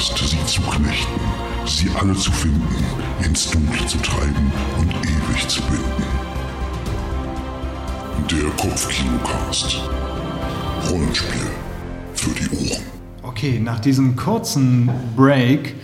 [0.00, 1.20] hast, sie zu knechten,
[1.66, 2.62] sie alle zu finden,
[3.22, 6.04] ins Dunkle zu treiben und ewig zu binden.
[8.30, 9.82] Der Kopfkinocast.
[10.90, 11.50] Rollenspiel
[12.14, 12.82] für die Ohren.
[13.22, 15.74] Okay, nach diesem kurzen Break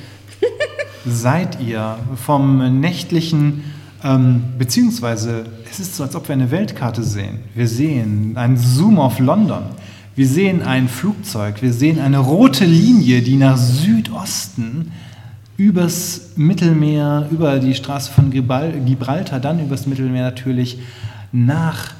[1.04, 3.64] seid ihr vom nächtlichen,
[4.02, 7.40] ähm, beziehungsweise es ist so, als ob wir eine Weltkarte sehen.
[7.54, 9.64] Wir sehen einen Zoom auf London.
[10.16, 11.60] Wir sehen ein Flugzeug.
[11.60, 14.90] Wir sehen eine rote Linie, die nach Südosten
[15.58, 20.78] übers Mittelmeer, über die Straße von Gibral- Gibraltar, dann übers Mittelmeer natürlich
[21.32, 21.92] nach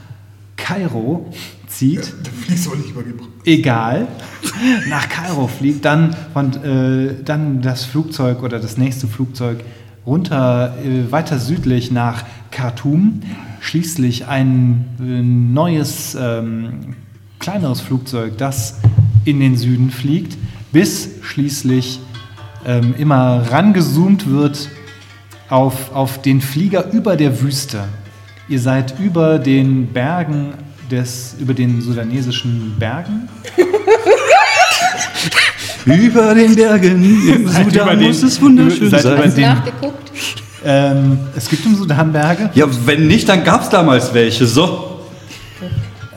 [0.56, 1.30] Kairo
[1.66, 3.34] zieht Da fliegst aber nicht über Gibraltar.
[3.45, 4.06] egal,
[4.89, 9.62] nach Kairo fliegt, dann, von, äh, dann das Flugzeug oder das nächste Flugzeug
[10.06, 13.20] runter, äh, weiter südlich nach Khartoum,
[13.61, 16.95] schließlich ein äh, neues, ähm,
[17.39, 18.79] kleineres Flugzeug, das
[19.25, 20.37] in den Süden fliegt,
[20.73, 22.01] bis schließlich
[22.67, 24.69] ähm, immer rangezoomt wird
[25.48, 27.84] auf, auf den Flieger über der Wüste.
[28.48, 30.55] Ihr seid über den Bergen
[30.91, 33.29] des, über den sudanesischen Bergen.
[35.84, 39.34] Über den Bergen im Seid Sudan den- muss es wunderschön seid über sein.
[39.37, 40.11] den- Nachgeguckt.
[40.64, 42.51] Ähm, es gibt im Sudan Berge.
[42.55, 44.47] Ja, wenn nicht, dann gab es damals welche.
[44.47, 44.95] So.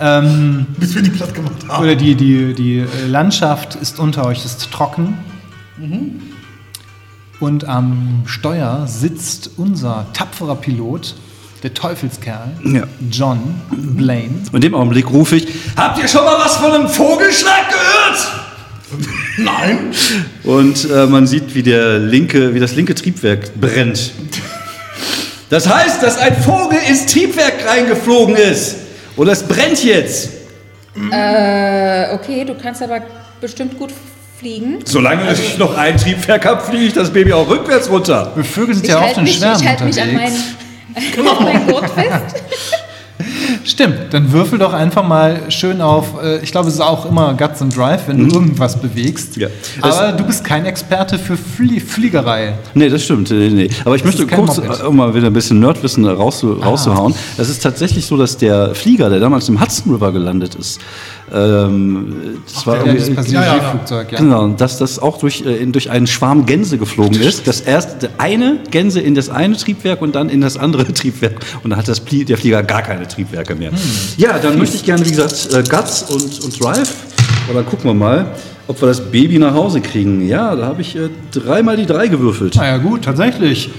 [0.01, 1.83] Ähm, Bis wir die platt gemacht haben.
[1.83, 5.17] oder die, die, die Landschaft ist unter euch, ist trocken.
[7.39, 11.15] Und am Steuer sitzt unser tapferer Pilot,
[11.63, 12.83] der Teufelskerl, Ja.
[13.11, 13.39] John
[13.71, 14.41] Blaine.
[14.53, 19.07] In dem Augenblick rufe ich: Habt ihr schon mal was von einem Vogelschlag gehört?
[19.37, 19.91] Nein.
[20.43, 24.11] Und äh, man sieht, wie, der linke, wie das linke Triebwerk brennt.
[25.49, 28.75] Das heißt, dass ein Vogel ins Triebwerk reingeflogen ist.
[29.19, 30.29] Und es brennt jetzt.
[31.11, 33.01] Äh, okay, du kannst aber
[33.41, 33.91] bestimmt gut
[34.39, 34.79] fliegen.
[34.85, 38.31] Solange ich noch ein Triebwerk habe, fliege ich das Baby auch rückwärts runter.
[38.43, 40.37] Vögel sind Ich ja oft halte in mich, ich Schwärmen halt mich an meinen,
[41.37, 42.43] an meinen Gurt fest.
[43.63, 47.33] Stimmt, dann würfel doch einfach mal schön auf, äh, ich glaube, es ist auch immer
[47.35, 49.35] Guts and Drive, wenn du irgendwas bewegst.
[49.37, 49.43] Mhm.
[49.43, 49.47] Ja.
[49.81, 52.53] Das- Aber du bist kein Experte für Flie Fliegerei.
[52.73, 53.29] Nee, das stimmt.
[53.31, 53.69] Nee, nee.
[53.85, 57.13] Aber ich möchte ist kein kurz, äh, um mal wieder ein bisschen Nerdwissen rauszu, rauszuhauen.
[57.37, 60.79] Es ist tatsächlich so, dass der Flieger, der damals im Hudson River gelandet ist,
[61.31, 62.15] ähm,
[62.51, 64.17] das war Ja, irgendwie- das Passagierflugzeug, ja.
[64.19, 67.47] Genau, dass das auch durch, äh, durch einen Schwarm Gänse geflogen ist.
[67.47, 71.39] Das erste eine Gänse in das eine Triebwerk und dann in das andere Triebwerk.
[71.63, 73.71] Und dann hat das der Flieger gar keine Triebwerke mehr.
[74.17, 76.93] Ja, dann möchte ich gerne, wie gesagt, äh, Guts und, und Drive.
[77.53, 78.27] Dann gucken wir mal,
[78.67, 80.27] ob wir das Baby nach Hause kriegen.
[80.27, 82.55] Ja, da habe ich äh, dreimal die drei gewürfelt.
[82.55, 83.71] Naja gut, tatsächlich.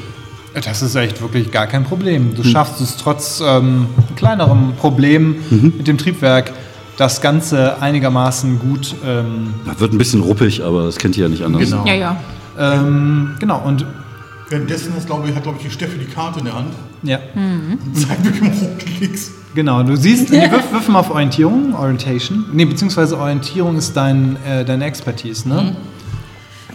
[0.64, 2.30] Das ist echt wirklich gar kein Problem.
[2.30, 2.34] Hm.
[2.34, 3.86] Du schaffst es trotz ähm,
[4.16, 5.74] kleinerem Problem Mhm.
[5.78, 6.52] mit dem Triebwerk,
[6.96, 8.94] das Ganze einigermaßen gut.
[9.06, 11.62] Ähm, Wird ein bisschen ruppig, aber das kennt ihr ja nicht anders.
[11.62, 11.86] Genau.
[11.86, 12.16] Ja, ja.
[12.58, 13.86] ähm, genau, und
[14.48, 16.74] Währenddessen ist, glaube ich, hat, glaube ich, die Steffi die Karte in der Hand
[17.04, 19.30] ja, und zeigt mir im Hochklicks.
[19.54, 19.82] Genau.
[19.82, 22.46] Du siehst, nee, wirf, wirf mal auf Orientierung, Orientation.
[22.52, 25.76] Nee, beziehungsweise Orientierung ist dein, äh, deine Expertise, ne?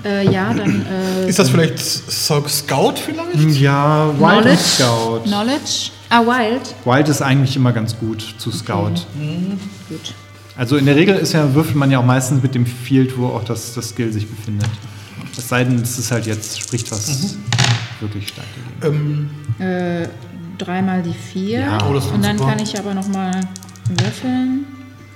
[0.04, 3.60] Äh, ja, dann äh, Ist das vielleicht Sock Scout vielleicht?
[3.60, 4.58] Ja, Wild Knowledge.
[4.58, 5.22] Scout.
[5.26, 5.90] Knowledge.
[6.10, 6.76] Ah, Wild.
[6.86, 8.92] Wild ist eigentlich immer ganz gut zu Scout.
[9.90, 10.14] Gut.
[10.56, 13.28] Also in der Regel ist ja, würfelt man ja auch meistens mit dem Field, wo
[13.28, 14.70] auch das, das Skill sich befindet.
[15.38, 17.36] Es sei denn, es ist halt jetzt, spricht was
[18.00, 18.46] wirklich stark.
[18.84, 20.08] Ähm, Äh,
[20.58, 21.60] dreimal die vier.
[21.60, 21.78] Ja.
[21.90, 22.52] Oh, das und dann super.
[22.52, 23.32] kann ich aber nochmal
[23.90, 24.66] würfeln.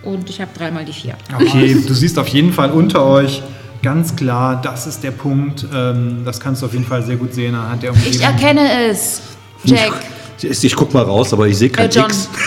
[0.04, 1.16] Und ich habe dreimal die vier.
[1.36, 3.42] Okay, du siehst auf jeden Fall unter euch
[3.84, 5.66] ganz klar, das ist der Punkt.
[5.74, 8.14] Ähm, das kannst du auf jeden Fall sehr gut sehen anhand der Umgebung.
[8.14, 9.22] Ich erkenne es.
[9.64, 9.94] Jack.
[10.42, 12.00] Ich, ich guck mal raus, aber ich sehe kein Äh.
[12.00, 12.30] X.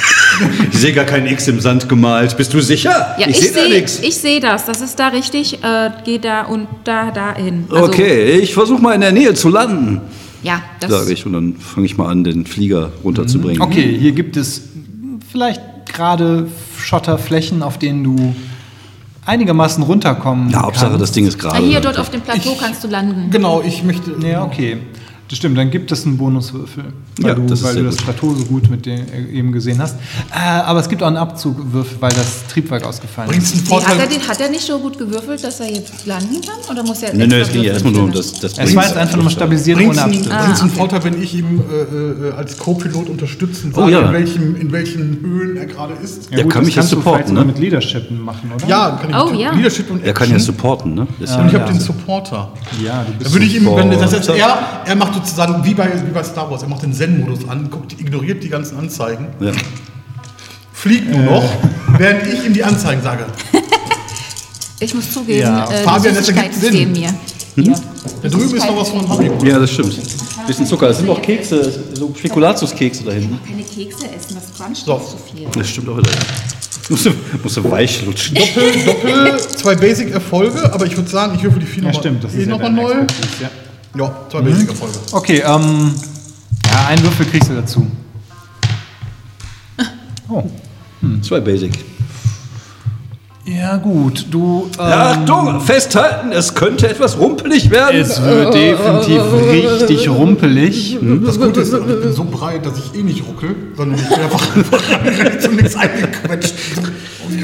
[0.72, 2.34] Ich sehe gar kein X im Sand gemalt.
[2.38, 3.14] Bist du sicher?
[3.18, 4.00] Ja, ich, sehe da sehe nichts.
[4.00, 4.64] ich seh das.
[4.64, 5.62] Das ist da richtig.
[5.62, 7.66] Äh, geh da und da, da hin.
[7.70, 10.00] Also, Okay, ich versuche mal in der Nähe zu landen,
[10.42, 11.24] Ja, das sage ich.
[11.26, 13.60] Und dann fange ich mal an, den Flieger runterzubringen.
[13.62, 14.62] Okay, hier gibt es
[15.30, 16.48] vielleicht gerade
[16.78, 18.34] Schotterflächen, auf denen du
[19.24, 21.02] einigermaßen runterkommen Ja, Hauptsache, kannst.
[21.02, 21.64] das Ding ist Ah, gerade.
[21.66, 23.30] hier, dort auf dem Plateau kannst du landen.
[23.30, 24.14] genau, ich möchte.
[24.26, 24.78] Ja, okay.
[25.32, 26.84] Das stimmt, dann gibt es einen Bonuswürfel,
[27.22, 27.96] weil Ja, du das weil du das.
[27.96, 29.96] Plateau so gut mit dem äh, eben gesehen hast.
[30.30, 33.66] Äh, aber es gibt auch einen Abzugwürfel, weil das Triebwerk ausgefallen Bringt ist.
[33.66, 33.94] Vorteil.
[33.94, 36.56] hat, er den, hat er nicht so gut gewürfelt, dass er jetzt landen kann?
[36.70, 38.84] Oder muss er nee, extra es ging ja erstmal nur um das, das Es war
[38.84, 40.28] jetzt einfach nochmal stabilisiert Bringt ohne Absturz.
[40.44, 44.00] bringt's einen Vorteil, wenn ich ihm äh, äh, als Co-Pilot unterstützen Oh, sage, ja.
[44.08, 46.30] in, welchem, in welchen Höhen er gerade ist.
[46.30, 47.42] Der gut, kann mich ja supporten, ne?
[47.46, 48.66] mit Leadership machen, oder?
[48.68, 49.54] Ja, kann ich Oh, mit ja.
[49.54, 50.54] Leadership und Er kann ja Action.
[50.54, 51.00] supporten, ne?
[51.00, 51.64] Und ja, ich habe Ja.
[51.64, 52.52] den Supporter.
[52.84, 55.88] Ja, du bist Da würde ich ihm, wenn das er, er macht sozusagen wie bei,
[56.06, 59.52] wie bei Star Wars, er macht den Zen-Modus an, guckt, ignoriert die ganzen Anzeigen, ja.
[60.72, 61.44] fliegt nur noch,
[61.98, 63.26] während ich ihm die Anzeigen sage.
[64.80, 66.90] Ich muss zugeben, Ja, äh, Fabian, das ergibt Sinn.
[66.90, 67.14] mir.
[67.54, 67.74] Hier.
[68.20, 69.44] Da drüben ist noch was von Haribo.
[69.44, 69.96] Ja, das stimmt.
[70.44, 70.88] Bisschen Zucker.
[70.88, 73.38] Das sind auch Kekse, so Spekulatiuskekse da hinten.
[73.46, 74.92] Keine Kekse essen, das cruncht So.
[74.94, 75.46] doch zu viel.
[75.56, 76.10] Das stimmt auch wieder.
[76.88, 77.10] Musst du,
[77.40, 78.34] musst du weich lutschen.
[78.34, 82.24] Doppel, Doppel, zwei Basic-Erfolge, aber ich würde sagen, ich würfel die vier Ja, nochmal stimmt.
[82.24, 82.90] Das eh ist ja nochmal neu.
[82.90, 83.50] Expertise, ja.
[83.94, 84.98] Ja, zwei Basic-Erfolge.
[85.12, 85.94] Okay, ähm,
[86.66, 87.86] ja, einen Würfel kriegst du dazu.
[90.28, 90.44] Oh.
[91.20, 91.91] Zwei Basic.
[93.44, 94.70] Ja, gut, du.
[94.78, 98.00] Ähm, Achtung, festhalten, es könnte etwas rumpelig werden.
[98.00, 100.96] Es wird definitiv richtig rumpelig.
[101.24, 104.20] Das Gute ist, ich bin so breit, dass ich eh nicht ruckel, sondern ich bin
[104.20, 106.54] einfach, einfach rechts und links eingequetscht.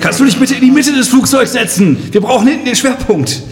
[0.00, 1.96] Kannst du dich bitte in die Mitte des Flugzeugs setzen?
[2.12, 3.42] Wir brauchen hinten den Schwerpunkt.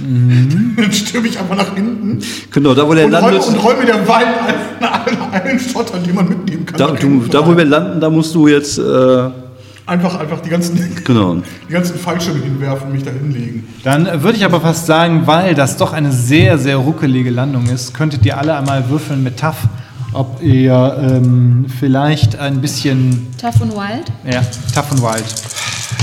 [0.00, 2.18] Dann stürme ich einfach nach hinten
[2.50, 3.46] Genau, da wo der und räume, landet.
[3.46, 4.26] und räume der Wein
[4.80, 6.78] einen, einen Schotter, den man mitnehmen kann.
[6.78, 8.78] Da, du, da wo wir landen, da musst du jetzt.
[8.78, 9.30] Äh,
[9.86, 11.36] einfach, einfach die ganzen, genau.
[11.68, 13.66] die ganzen Fallschirme hinwerfen und mich da hinlegen.
[13.84, 17.94] Dann würde ich aber fast sagen, weil das doch eine sehr, sehr ruckelige Landung ist,
[17.94, 19.56] könntet ihr alle einmal würfeln mit Tough,
[20.12, 24.10] ob ihr ähm, vielleicht ein bisschen, Tough und Wild?
[24.30, 24.42] ja,
[24.74, 25.24] Tough und Wild,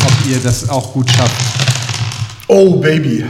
[0.06, 1.36] ob ihr das auch gut schafft.
[2.48, 3.26] Oh, Baby.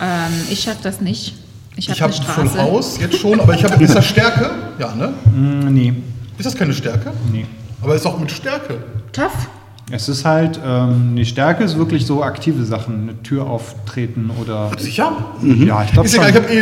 [0.00, 1.34] Ähm, ich schaff das nicht.
[1.76, 2.62] Ich habe eine Full Straße.
[2.62, 3.82] Haus jetzt schon, aber ich habe.
[3.82, 4.50] Ist das Stärke?
[4.78, 5.12] Ja, ne?
[5.34, 5.92] Mm, nee,
[6.38, 7.12] Ist das keine Stärke?
[7.32, 7.46] nee.
[7.82, 8.78] Aber ist auch mit Stärke.
[9.12, 9.48] Tough?
[9.92, 14.70] Es ist halt, ähm, die Stärke ist wirklich so aktive Sachen, eine Tür auftreten oder.
[14.78, 15.12] Sicher?
[15.42, 16.24] Ja, ich glaube Ist schon.
[16.24, 16.60] egal, ich habe eh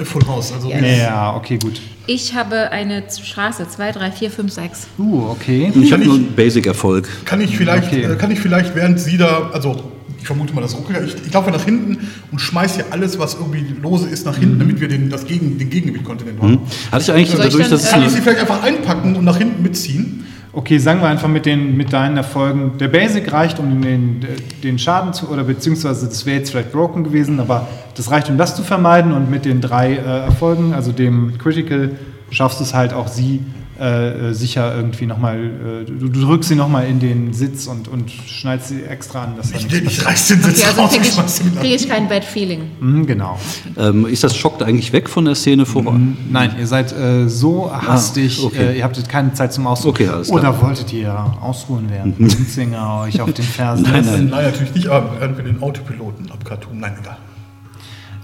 [0.00, 0.52] ein Full Haus.
[0.52, 1.80] Also Ja, okay, gut.
[2.06, 3.66] Ich habe eine Straße.
[3.68, 4.86] 2, 3, 4, 5, 6.
[4.98, 5.72] Uh, okay.
[5.80, 7.08] Ich habe ich- nur einen Basic-Erfolg.
[7.24, 8.02] kann ich vielleicht, Okay.
[8.04, 9.82] äh, kann ich vielleicht, während sie da, also
[10.20, 11.96] ich vermute mal das Ruckel, ich, ich laufe nach hinten
[12.30, 14.60] und schmeiß hier alles, was irgendwie lose ist, nach hinten, Mhm.
[14.60, 16.58] damit wir den, das Gegen, den Gegengewichtkontinent haben.
[16.92, 19.24] Hatte ich eigentlich Soll ich dadurch, dann- dass Kann ich sie vielleicht einfach einpacken und
[19.24, 20.26] nach hinten mitziehen?
[20.58, 22.78] Okay, sagen wir einfach mit, den, mit deinen Erfolgen.
[22.78, 24.26] Der Basic reicht, um den,
[24.64, 28.36] den Schaden zu, oder beziehungsweise das wäre jetzt vielleicht broken gewesen, aber das reicht, um
[28.38, 29.12] das zu vermeiden.
[29.12, 31.92] Und mit den drei äh, Erfolgen, also dem Critical,
[32.30, 33.38] schaffst du es halt auch sie
[33.80, 37.86] äh, äh, sicher irgendwie nochmal, äh, du, du drückst sie nochmal in den Sitz und,
[37.86, 39.36] und schneidest sie extra an.
[39.36, 42.08] Dass da Ich, ich reiß den Sitz Okay, also raus kriege ich, krieg ich kein
[42.08, 42.62] Bad Feeling.
[42.80, 43.38] Mhm, genau.
[43.76, 45.92] ähm, ist das schockt eigentlich weg von der Szene vorbei?
[46.28, 48.72] Nein, ihr seid äh, so hastig, okay.
[48.72, 49.94] äh, ihr habtet keine Zeit zum Ausruhen.
[49.94, 50.40] Okay, alles klar.
[50.40, 54.18] Oder wolltet ihr ausruhen, während Münzinger euch auf den Fersen Nein, lässt?
[54.18, 56.80] Nein, natürlich nicht, aber während wir den Autopiloten abkartonen.
[56.80, 57.18] Nein, egal.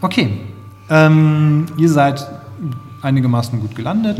[0.00, 0.30] Okay.
[0.90, 2.26] Ähm, ihr seid
[3.02, 4.18] einigermaßen gut gelandet.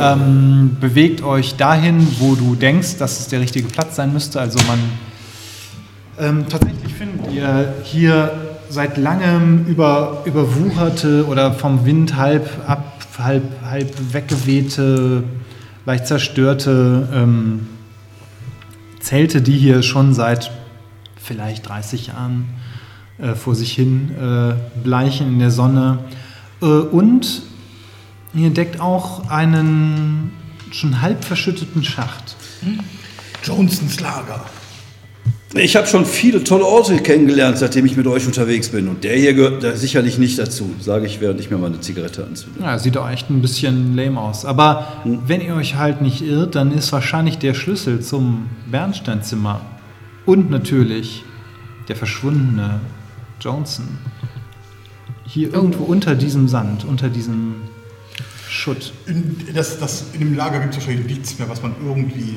[0.00, 4.40] Ähm, bewegt euch dahin, wo du denkst, dass es der richtige Platz sein müsste.
[4.40, 4.78] Also man
[6.18, 8.32] ähm, tatsächlich findet ihr hier
[8.70, 15.24] seit langem über, überwucherte oder vom Wind halb ab, halb, halb weggewehte,
[15.84, 17.66] leicht zerstörte ähm,
[19.00, 20.50] Zelte, die hier schon seit
[21.16, 22.46] vielleicht 30 Jahren
[23.18, 25.98] äh, vor sich hin äh, bleichen in der Sonne.
[26.62, 27.42] Äh, und
[28.34, 30.32] ihr entdeckt auch einen
[30.70, 32.36] schon halb verschütteten Schacht.
[33.42, 34.44] Johnsons Lager.
[35.54, 38.86] Ich habe schon viele tolle Orte kennengelernt, seitdem ich mit euch unterwegs bin.
[38.86, 42.24] Und der hier gehört da sicherlich nicht dazu, sage ich, während ich mir meine Zigarette
[42.24, 42.60] anzünde.
[42.60, 44.44] Ja, sieht auch echt ein bisschen lame aus.
[44.44, 49.60] Aber wenn ihr euch halt nicht irrt, dann ist wahrscheinlich der Schlüssel zum Bernsteinzimmer
[50.24, 51.24] und natürlich
[51.88, 52.78] der verschwundene
[53.40, 53.98] Johnson
[55.26, 57.56] hier irgendwo unter diesem Sand, unter diesem
[58.50, 58.92] Schutt.
[59.06, 62.36] In, das, das, in dem Lager gibt es wahrscheinlich nichts mehr, was man irgendwie.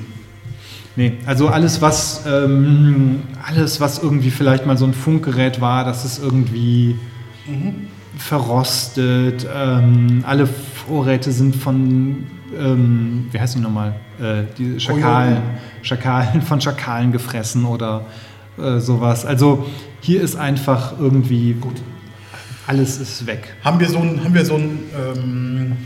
[0.96, 6.06] Nee, also alles, was ähm, alles, was irgendwie vielleicht mal so ein Funkgerät war, das
[6.06, 6.96] ist irgendwie
[8.16, 9.48] verrostet.
[9.52, 13.96] Ähm, alle Vorräte sind von, ähm, wie heißen die nochmal?
[14.22, 15.42] Äh, die Schakalen,
[15.82, 18.06] Schakalen, von Schakalen gefressen oder
[18.60, 19.26] äh, sowas.
[19.26, 19.66] Also
[20.00, 21.82] hier ist einfach irgendwie gut.
[22.68, 23.56] Alles ist weg.
[23.64, 24.24] Haben wir so ein.
[24.24, 24.80] Haben wir so ein
[25.16, 25.78] ähm,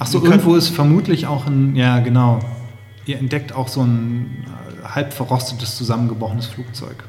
[0.00, 2.38] Ach so, irgendwo ist vermutlich auch ein, ja genau,
[3.06, 4.44] ihr entdeckt auch so ein
[4.84, 7.04] äh, halb verrostetes, zusammengebrochenes Flugzeug.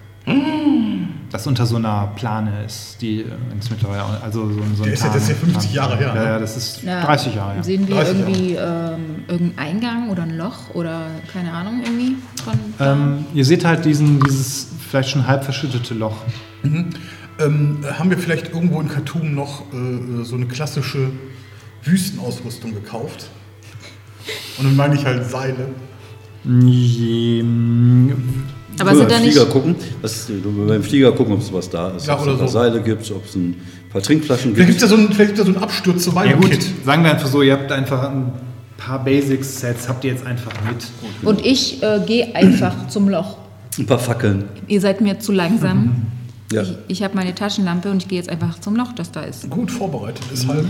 [1.32, 4.86] Das unter so einer Plane ist, die äh, ins mittlerweile, also so, ein- so ein
[4.86, 6.24] Der ist ja- das ist ja Tarn- 50 Jahre her, Ja, ne?
[6.26, 7.04] ja, das ist Ja.
[7.06, 7.64] 30 Jahre her.
[7.64, 8.32] Sehen wir 30 Jahre.
[8.32, 12.54] irgendwie ähm, irgendeinen Eingang oder ein Loch oder keine Ahnung irgendwie von?
[12.80, 16.18] Ähm, ihr seht halt diesen, dieses vielleicht schon halb verschüttete Loch.
[17.40, 21.10] Ähm, haben wir vielleicht irgendwo in Khartoum noch äh, so eine klassische
[21.84, 23.30] Wüstenausrüstung gekauft?
[24.58, 25.70] Und dann meine ich halt Seile.
[26.46, 28.14] Ähm,
[28.80, 29.34] Aber sind da beim nicht.
[29.38, 32.40] Flieger gucken, was, du beim Flieger gucken, ob es was da ist, Ja, ob es
[32.40, 32.48] so.
[32.48, 33.56] Seile gibt, ob es ein
[33.92, 34.84] paar Trinkflaschen Vielleicht gibt gibt.
[34.84, 37.12] es ja so ein, vielleicht gibt's ja so ein Absturz zu Ja gut, sagen wir
[37.12, 38.32] einfach so, ihr habt einfach ein
[38.78, 40.88] paar Basics-Sets, habt ihr jetzt einfach mit.
[41.28, 43.38] Und ich äh, gehe einfach zum Loch.
[43.78, 44.46] Ein paar Fackeln.
[44.68, 46.08] Ihr seid mir zu langsam.
[46.52, 46.64] Ja.
[46.64, 49.50] Ich, ich habe meine Taschenlampe und ich gehe jetzt einfach zum Loch, das da ist.
[49.50, 50.66] Gut vorbereitet, ist halb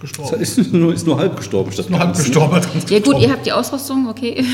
[0.00, 0.40] gestorben.
[0.40, 1.70] Ist nur, ist nur halb gestorben.
[1.72, 2.24] Statt nur halb ganz.
[2.24, 2.60] gestorben.
[2.60, 4.44] ganz Ja gut, ihr habt die Ausrüstung, okay.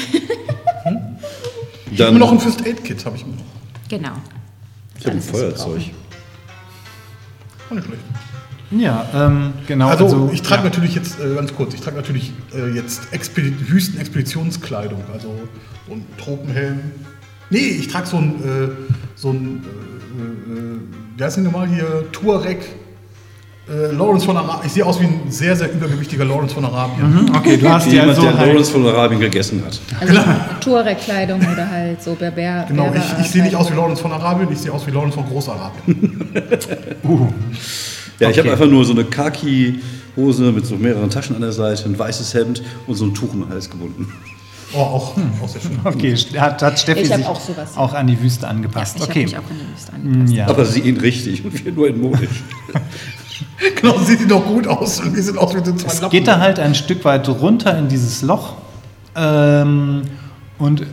[1.90, 3.42] Ich habe Dann, noch ein First Aid Kit, habe ich mir noch.
[3.88, 4.12] genau.
[4.98, 5.80] ich habe ein Feuerzeug.
[7.70, 8.02] Auch nicht schlecht.
[8.70, 9.88] Ja, ähm, genau.
[9.88, 10.68] Also, ich trage ja.
[10.68, 15.34] natürlich jetzt, äh, ganz kurz, ich trage natürlich äh, jetzt Expedi Wüstenexpeditionskleidung, also
[15.86, 16.80] so ein Tropenhelm.
[17.48, 18.68] Nee, ich trage so ein, äh,
[19.16, 19.97] so ein, äh, äh,
[21.16, 22.58] wie heißt denn nochmal hier, Tuareg,
[23.68, 24.66] äh, Lawrence von Arabien.
[24.66, 27.30] Ich sehe aus wie ein sehr, sehr übergewichtiger Lawrence von Arabien.
[27.34, 29.78] Okay, du hast die Jemand, also der halt, Lawrence von Arabien gegessen hat.
[30.00, 30.20] Also
[30.60, 32.64] Tuareg-Kleidung oder halt so Berber.
[32.66, 35.14] Genau, ich, ich sehe nicht aus wie Lawrence von Arabien, ich sehe aus wie Lawrence
[35.16, 36.30] von Großarabien.
[38.20, 38.48] Ja, ich Okay.
[38.48, 42.34] habe einfach nur so eine Khaki-Hose mit so mehreren Taschen an der Seite, ein weißes
[42.34, 44.12] Hemd und so ein Tuch um den Hals gebunden.
[44.74, 45.78] Oh, auch, auch sehr schön.
[45.84, 47.76] okay, hat, hat Steffi sich auch sowas.
[47.76, 48.96] auch an die Wüste Ja, angepasst.
[48.96, 49.26] ich okay.
[49.26, 50.32] habe mich auch an die Liste angepasst.
[50.34, 50.46] ja.
[50.48, 52.42] Aber sie ihn richtig und wir nur in modisch.
[53.80, 56.10] Genau, sieht die doch gut aus und wir sind aus wie so zwei Es Lappen.
[56.10, 58.54] geht da halt ein Stück weit runter in dieses Loch.
[59.16, 60.02] Ähm,
[60.58, 60.86] und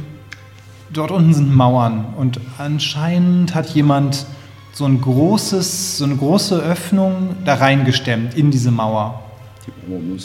[0.91, 2.05] dort unten sind Mauern.
[2.17, 4.25] Und anscheinend hat jemand
[4.73, 9.23] so ein großes, so eine große Öffnung da reingestemmt in diese Mauer.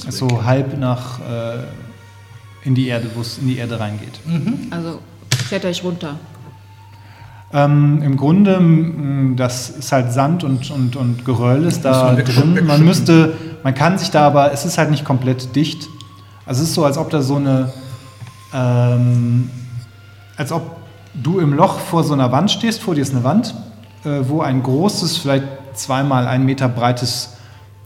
[0.08, 1.64] So halb nach äh,
[2.64, 4.20] in die Erde, wo es in die Erde reingeht.
[4.70, 4.98] Also
[5.48, 6.16] kletter ich runter.
[7.52, 8.60] Ähm, Im Grunde,
[9.34, 12.64] das ist halt Sand und, und, und Geröll ist da drin.
[12.64, 13.32] Man müsste,
[13.64, 15.88] man kann sich da aber, es ist halt nicht komplett dicht.
[16.46, 17.72] Also es ist so, als ob da so eine,
[18.54, 19.50] ähm,
[20.36, 20.76] als ob
[21.14, 23.54] du im Loch vor so einer Wand stehst, vor dir ist eine Wand,
[24.04, 27.36] äh, wo ein großes, vielleicht zweimal ein Meter breites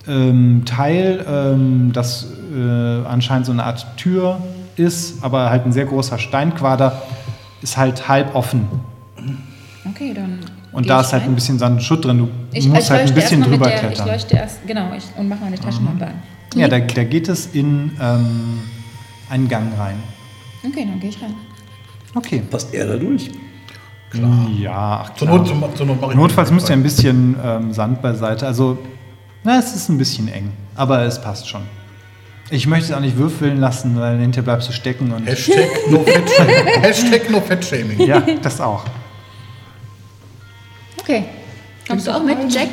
[0.07, 4.41] ähm, Teil, ähm, das äh, anscheinend so eine Art Tür
[4.77, 7.03] ist, aber halt ein sehr großer Steinquader,
[7.63, 8.69] ist halt halb offen.
[9.89, 10.41] Okay, dann.
[10.73, 11.31] Und da ist halt rein.
[11.31, 12.19] ein bisschen Sand und Schutt drin.
[12.19, 14.07] Du Ich, musst ich halt ein bisschen erst mal mit drüber der, klettern.
[14.07, 16.15] Ich leuchte erst, genau, ich, und mache meine Taschenlampe an.
[16.57, 18.61] ja, da, da geht es in ähm,
[19.31, 19.97] einen Gang rein.
[20.67, 21.35] Okay, dann gehe ich rein.
[22.15, 22.43] Okay.
[22.51, 23.31] Passt er da durch?
[24.61, 25.39] Ja, ach Zur klar.
[25.39, 28.47] Not, zur, Not Notfalls müsst ihr ein bisschen ähm, Sand beiseite.
[28.47, 28.79] Also,
[29.43, 30.53] na, es ist ein bisschen eng.
[30.77, 31.63] Aber es passt schon.
[32.51, 35.27] Ich möchte es auch nicht würfeln lassen, weil hinterher bleibst du stecken und.
[35.27, 36.05] Hashtag no.
[36.83, 38.01] Hashtag no fat shaming.
[38.07, 38.85] Ja, das auch.
[41.01, 41.25] Okay.
[41.89, 42.69] Kommst du auch mit, Jack?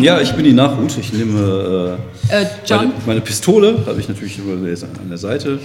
[0.00, 0.96] Ja, ich bin die Nachhut.
[0.98, 1.98] Ich nehme
[2.30, 2.78] äh, Äh, John?
[2.78, 5.58] meine, meine Pistole, habe ich natürlich an der Seite.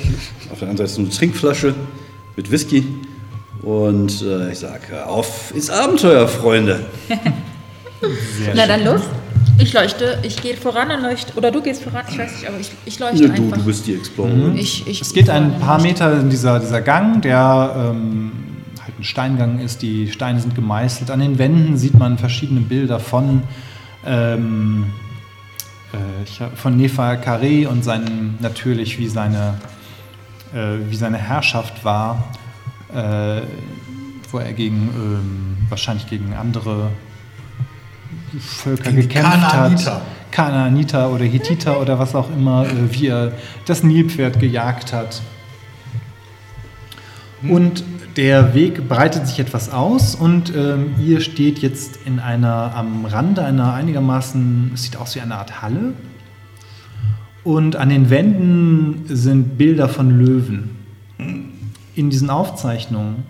[0.52, 1.76] Auf der anderen Seite so eine Trinkflasche
[2.36, 2.84] mit Whisky.
[3.62, 6.80] Und äh, ich sage, auf ins Abenteuer, Freunde.
[7.08, 7.18] Sehr
[8.56, 8.70] Na schön.
[8.70, 9.02] dann los.
[9.62, 11.34] Ich leuchte, ich gehe voran und leuchte.
[11.36, 13.58] Oder du gehst voran, ich weiß nicht, aber ich, ich leuchte Ja, du, einfach.
[13.58, 14.58] du bist die Explorerin.
[14.58, 15.82] ich, ich Es geht ein paar.
[15.82, 18.32] Meter in dieser, dieser Gang, der ähm,
[18.82, 19.82] halt ein Steingang ist.
[19.82, 21.12] Die Steine sind gemeißelt.
[21.12, 23.44] An den Wänden sieht man verschiedene Bilder von,
[24.06, 24.86] ähm,
[25.92, 29.56] äh, von Nefa Karé und seinem, natürlich, wie seine,
[30.54, 32.32] äh, wie seine Herrschaft war,
[32.94, 33.42] äh,
[34.32, 36.92] wo er gegen, ähm, wahrscheinlich gegen andere
[38.40, 39.94] Völker Gegen gekämpft Kanaaniter.
[39.96, 40.02] hat.
[40.32, 43.34] Kanaaniter oder Hittiter oder was auch immer, äh, wie er
[43.66, 45.22] das Nilpferd gejagt hat.
[47.48, 47.84] Und
[48.18, 53.44] der Weg breitet sich etwas aus und ähm, ihr steht jetzt in einer, am Rande
[53.44, 55.94] einer einigermaßen, es sieht aus wie eine Art Halle.
[57.44, 60.72] Und an den Wänden sind Bilder von Löwen.
[61.96, 63.24] In diesen Aufzeichnungen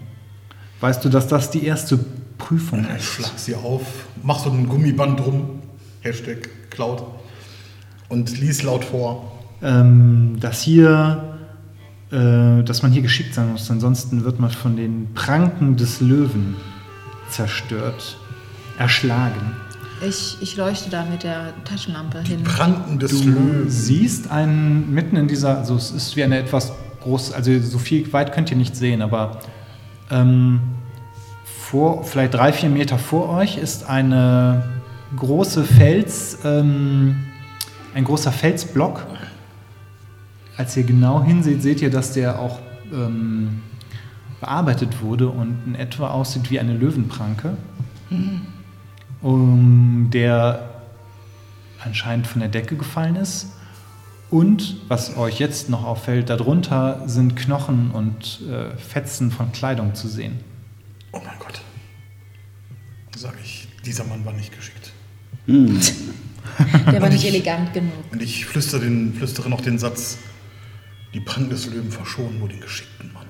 [0.79, 1.99] weißt du, dass das die erste
[2.39, 3.03] Prüfung Ich ist.
[3.05, 3.83] schlag sie auf,
[4.23, 5.59] mach so ein Gummiband drum.
[6.01, 7.03] Hashtag Cloud.
[8.07, 9.31] Und lies laut vor.
[9.61, 11.37] ähm, dass hier,
[12.11, 16.55] äh, dass man hier geschickt sein muss, ansonsten wird man von den Pranken des Löwen
[17.29, 18.17] zerstört,
[18.79, 19.55] erschlagen.
[20.07, 22.43] Ich, ich leuchte da mit der Taschenlampe hin.
[22.45, 23.69] Pranken des Du Löwen.
[23.69, 26.71] siehst einen mitten in dieser, also es ist wie eine etwas
[27.03, 29.39] groß, also so viel weit könnt ihr nicht sehen, aber
[30.09, 30.61] ähm,
[31.69, 34.63] vor, vielleicht drei, vier Meter vor euch ist eine
[35.15, 37.27] große Fels, ähm,
[37.93, 39.05] ein großer Felsblock.
[40.57, 42.57] Als ihr genau hinseht, seht ihr, dass der auch
[42.91, 43.61] ähm,
[44.39, 47.55] bearbeitet wurde und in etwa aussieht wie eine Löwenpranke.
[49.21, 50.69] Um, der
[51.85, 53.53] anscheinend von der Decke gefallen ist.
[54.31, 60.07] Und was euch jetzt noch auffällt, darunter sind Knochen und äh, Fetzen von Kleidung zu
[60.07, 60.39] sehen.
[61.11, 61.61] Oh mein Gott.
[63.15, 64.91] Sag ich, dieser Mann war nicht geschickt.
[65.47, 67.93] Der war nicht ich- elegant genug.
[68.11, 70.17] Und ich flüstere, den, flüstere noch den Satz,
[71.13, 73.25] die Pranken des Löwen verschonen nur den geschickten Mann.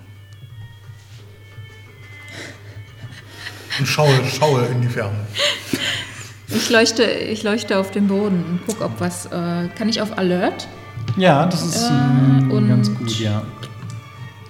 [3.79, 5.15] Und schaue, schaue in die Ferne.
[6.49, 9.27] Ich leuchte, ich leuchte auf den Boden und gucke, ob was.
[9.27, 10.67] Äh, kann ich auf Alert?
[11.17, 13.43] Ja, das ist Äh, ähm, und- ganz gut, ja.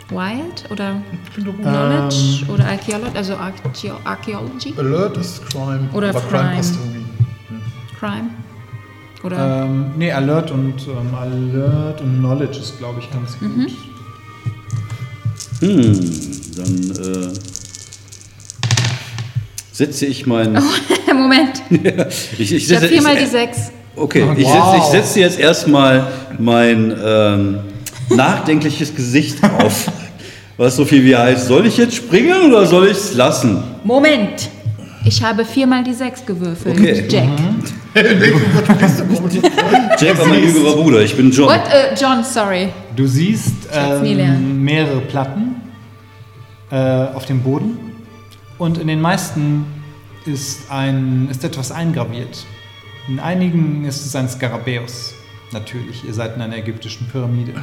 [0.10, 1.02] Wild oder.
[1.36, 5.88] Knowledge oder Archaeology, also Archeo Archaeology, Alert ist Crime.
[5.94, 6.52] Oder aber Crime.
[6.56, 7.06] passt irgendwie.
[8.00, 8.30] Crime
[9.24, 13.64] oder Ähm, nee, Alert und ähm, Alert und Knowledge ist, glaube ich, ganz Mhm.
[13.64, 13.72] gut.
[15.60, 16.00] Hm,
[16.56, 17.34] dann äh,
[19.72, 20.54] setze ich mein.
[21.14, 21.62] Moment.
[22.38, 23.72] ich, Ich habe setze- viermal die ich, sechs.
[23.96, 24.54] Okay, ich Wow.
[24.54, 27.60] setze ich setze jetzt erstmal mein ähm,
[28.10, 29.92] nachdenkliches Gesicht auf.
[30.60, 33.64] Was so viel wie heißt, soll ich jetzt springen oder soll ich es lassen?
[33.86, 34.50] Moment.
[35.06, 36.78] Ich habe viermal die sechs gewürfelt.
[36.78, 37.06] Okay.
[37.08, 37.30] Jack.
[40.02, 41.48] Jack war mein jüngerer Bruder, ich bin John.
[41.48, 41.62] What?
[41.72, 42.74] Äh, John, sorry.
[42.94, 45.62] Du siehst ähm, mehrere Platten
[46.72, 47.78] äh, auf dem Boden
[48.58, 49.66] und in den meisten
[50.26, 52.46] ist, ein, ist etwas eingraviert.
[53.08, 55.14] In einigen ist es ein Skarabäus.
[55.54, 57.54] Natürlich, ihr seid in einer ägyptischen Pyramide.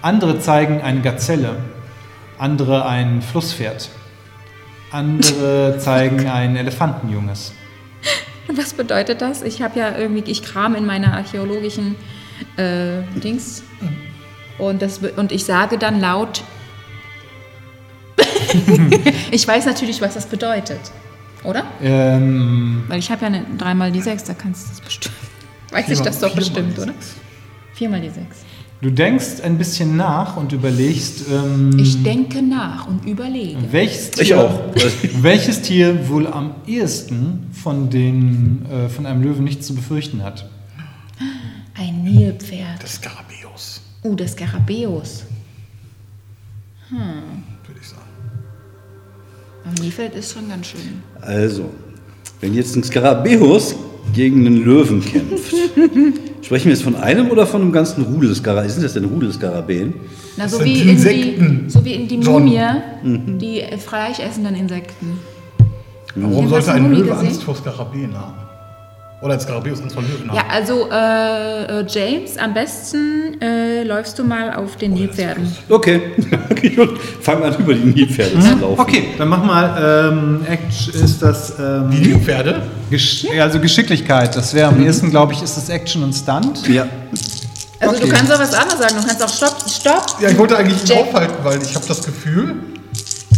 [0.00, 1.56] Andere zeigen eine Gazelle,
[2.38, 3.90] andere ein Flusspferd,
[4.90, 7.52] andere zeigen ein Elefantenjunges.
[8.48, 9.42] Und was bedeutet das?
[9.42, 11.96] Ich habe ja irgendwie, ich kram in meiner archäologischen
[12.56, 13.62] äh, Dings
[14.58, 16.42] und, das, und ich sage dann laut,
[19.30, 20.80] ich weiß natürlich, was das bedeutet,
[21.44, 21.64] oder?
[21.82, 25.14] Ähm, Weil ich habe ja eine, dreimal die sechs, da kannst du das bestimmt.
[25.70, 26.94] Weiß ich das doch bestimmt, oder?
[27.74, 28.44] Viermal die sechs.
[28.80, 33.58] Du denkst ein bisschen nach und überlegst, ähm, Ich denke nach und überlege.
[33.70, 34.60] welches Tier, Ich auch.
[35.22, 40.48] welches Tier wohl am ehesten von, den, äh, von einem Löwen nichts zu befürchten hat.
[41.74, 42.82] Ein Nilpferd.
[42.82, 45.24] Das Skarabäus, Uh, das Skarabäus.
[46.90, 48.02] würde ich sagen.
[49.64, 51.02] Ein Nilpferd ist schon ganz schön.
[51.20, 51.70] Also,
[52.40, 53.74] wenn jetzt ein Skarabäus
[54.12, 55.54] gegen einen Löwen kämpft,
[56.42, 58.70] sprechen wir jetzt von einem oder von einem ganzen Rudel Skarabäen?
[58.70, 59.94] Sind das denn Rudel Skarabäen?
[60.36, 62.18] Na, so sind wie, in die, Insekten, so wie in die.
[62.18, 62.60] Mumie,
[63.02, 65.18] die äh, fleischessenden Insekten.
[66.14, 67.16] Warum sollte ein Löwe?
[67.16, 68.47] Angst vor Skarabäen haben?
[69.20, 70.30] Oder ein Skarabäus Angst vor Löwen?
[70.32, 75.52] Ja, also äh, äh, James, am besten äh, läufst du mal auf den Nilpferden.
[75.68, 76.00] Okay,
[77.20, 78.78] fang an über die Nilpferde zu laufen.
[78.80, 82.62] Okay, dann mach mal, ähm, Action ist das, ähm, Die Nilpferde?
[82.90, 84.36] Gesch also Geschicklichkeit.
[84.36, 86.68] Das wäre am ehesten, glaube ich, ist das Action und Stunt.
[86.68, 86.86] Ja.
[87.80, 88.06] Also Okay.
[88.08, 88.94] du kannst auch was anderes sagen.
[89.00, 90.06] Du kannst auch Stopp, Stopp.
[90.20, 90.98] Ja, ich wollte eigentlich ihn Jack.
[91.08, 92.54] aufhalten, weil ich habe das Gefühl,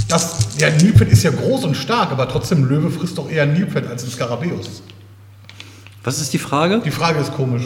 [0.09, 3.55] dass der Nilpferd ist ja groß und stark, aber trotzdem Löwe frisst doch eher ein
[3.55, 4.83] Nilpferd als ein Skarabäus.
[6.03, 6.81] Was ist die Frage?
[6.85, 7.65] Die Frage ist komisch.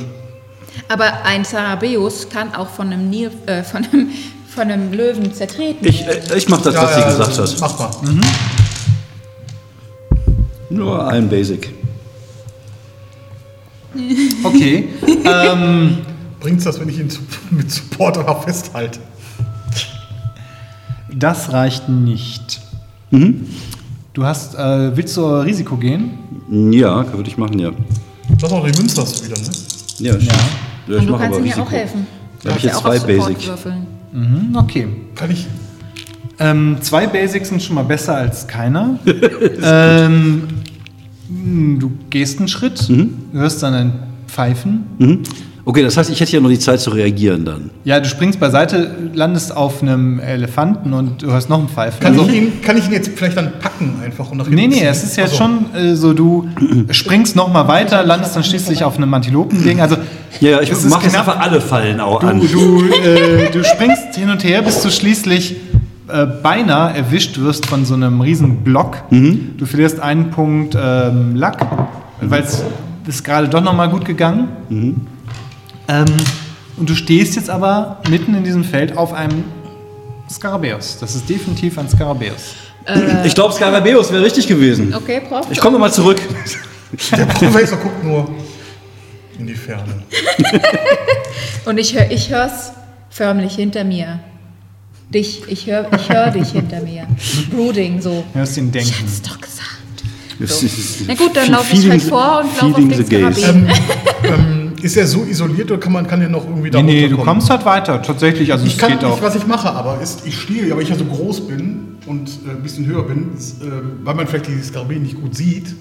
[0.88, 4.10] Aber ein Skarabäus kann auch von einem, Nil, äh, von einem,
[4.48, 5.86] von einem Löwen zertreten.
[5.86, 7.60] Ich, äh, ich mach das, was sie gesagt hat.
[7.60, 8.20] Mach mal.
[10.70, 11.72] Nur ein Basic.
[14.42, 14.88] Okay.
[15.24, 15.98] ähm,
[16.40, 17.20] Bringt's das, wenn ich ihn zu,
[17.50, 18.98] mit Support aber festhalte?
[21.16, 22.60] das reicht nicht.
[24.12, 26.18] Du hast, äh, willst du Risiko gehen?
[26.72, 27.70] Ja, würde ich machen, ja.
[28.40, 29.48] Das auch die Münze hast du wieder, ne?
[29.98, 30.32] Ja, stimmt.
[30.32, 30.94] ja.
[30.94, 31.62] ich Und du mach kannst aber mir Risiko.
[31.62, 32.06] auch helfen.
[32.42, 33.48] Da hab ich ja jetzt auch zwei auf Support Basic.
[33.48, 33.86] würfeln.
[34.12, 34.88] Mhm, okay.
[35.14, 35.46] Kann ich.
[36.38, 38.98] Ähm, zwei Basics sind schon mal besser als keiner.
[39.62, 40.48] ähm,
[41.28, 42.88] du gehst einen Schritt,
[43.32, 43.92] hörst dann ein
[44.26, 44.84] Pfeifen.
[44.98, 45.22] Mhm.
[45.66, 47.70] Okay, das heißt, ich hätte ja noch die Zeit zu reagieren dann.
[47.84, 52.00] Ja, du springst beiseite, landest auf einem Elefanten und du hörst noch ein Pfeifen.
[52.00, 54.60] Kann, Also- ich ihn, kann ich ihn jetzt vielleicht dann packen einfach und nach Nee,
[54.62, 54.88] hinten nee, ziehen?
[54.88, 55.44] es ist jetzt Ach so.
[55.44, 56.48] schon äh, so, du
[56.90, 59.80] springst noch mal weiter, landest dann schließlich auf einem Antilopending.
[59.80, 59.96] Also
[60.40, 62.40] Ja, ja ich mache jetzt einfach alle Fallen auch an.
[62.40, 65.56] Du, du, äh, du springst hin und her, bis du schließlich
[66.08, 68.98] äh, beinahe erwischt wirst von so einem riesen Block.
[69.10, 71.66] Du verlierst einen Punkt ähm, Lack,
[72.20, 72.62] weil es
[73.06, 74.48] ist gerade doch noch mal gut gegangen.
[75.88, 76.06] Ähm,
[76.76, 79.44] und du stehst jetzt aber mitten in diesem Feld auf einem
[80.30, 80.98] Skarabäus.
[80.98, 82.54] Das ist definitiv ein Skarabäus.
[83.24, 84.94] Ich glaube, Skarabäus wäre richtig gewesen.
[84.94, 85.46] Okay, Prof.
[85.50, 86.20] Ich komme mal zurück.
[87.16, 88.28] Der Professor guckt nur
[89.38, 90.02] in die Ferne.
[91.64, 92.72] Und ich höre ich hör's
[93.10, 94.20] förmlich hinter mir.
[95.08, 97.06] Dich, ich höre ich hör dich hinter mir.
[97.50, 98.24] Brooding, so.
[98.34, 98.94] Hörst ihn Ich denken.
[99.00, 99.70] hab's doch gesagt.
[100.40, 103.04] Ist- Na gut, dann Fe- laufe ich halt vor und laufe auf den gaze.
[103.04, 103.68] Skarabäen.
[104.24, 107.08] ähm, ist er so isoliert oder kann man kann er noch irgendwie da Nee, nee,
[107.08, 108.02] du kommst halt weiter.
[108.02, 109.22] Tatsächlich, also Ich es kann geht nicht, auch.
[109.22, 112.50] was ich mache, aber ist, ich stehe, aber ich ja so groß bin und äh,
[112.50, 113.66] ein bisschen höher bin, ist, äh,
[114.04, 115.74] weil man vielleicht die Skarabäen nicht gut sieht,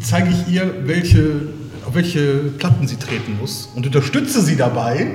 [0.00, 1.48] zeige ich ihr, welche,
[1.84, 5.08] auf welche Platten sie treten muss und unterstütze sie dabei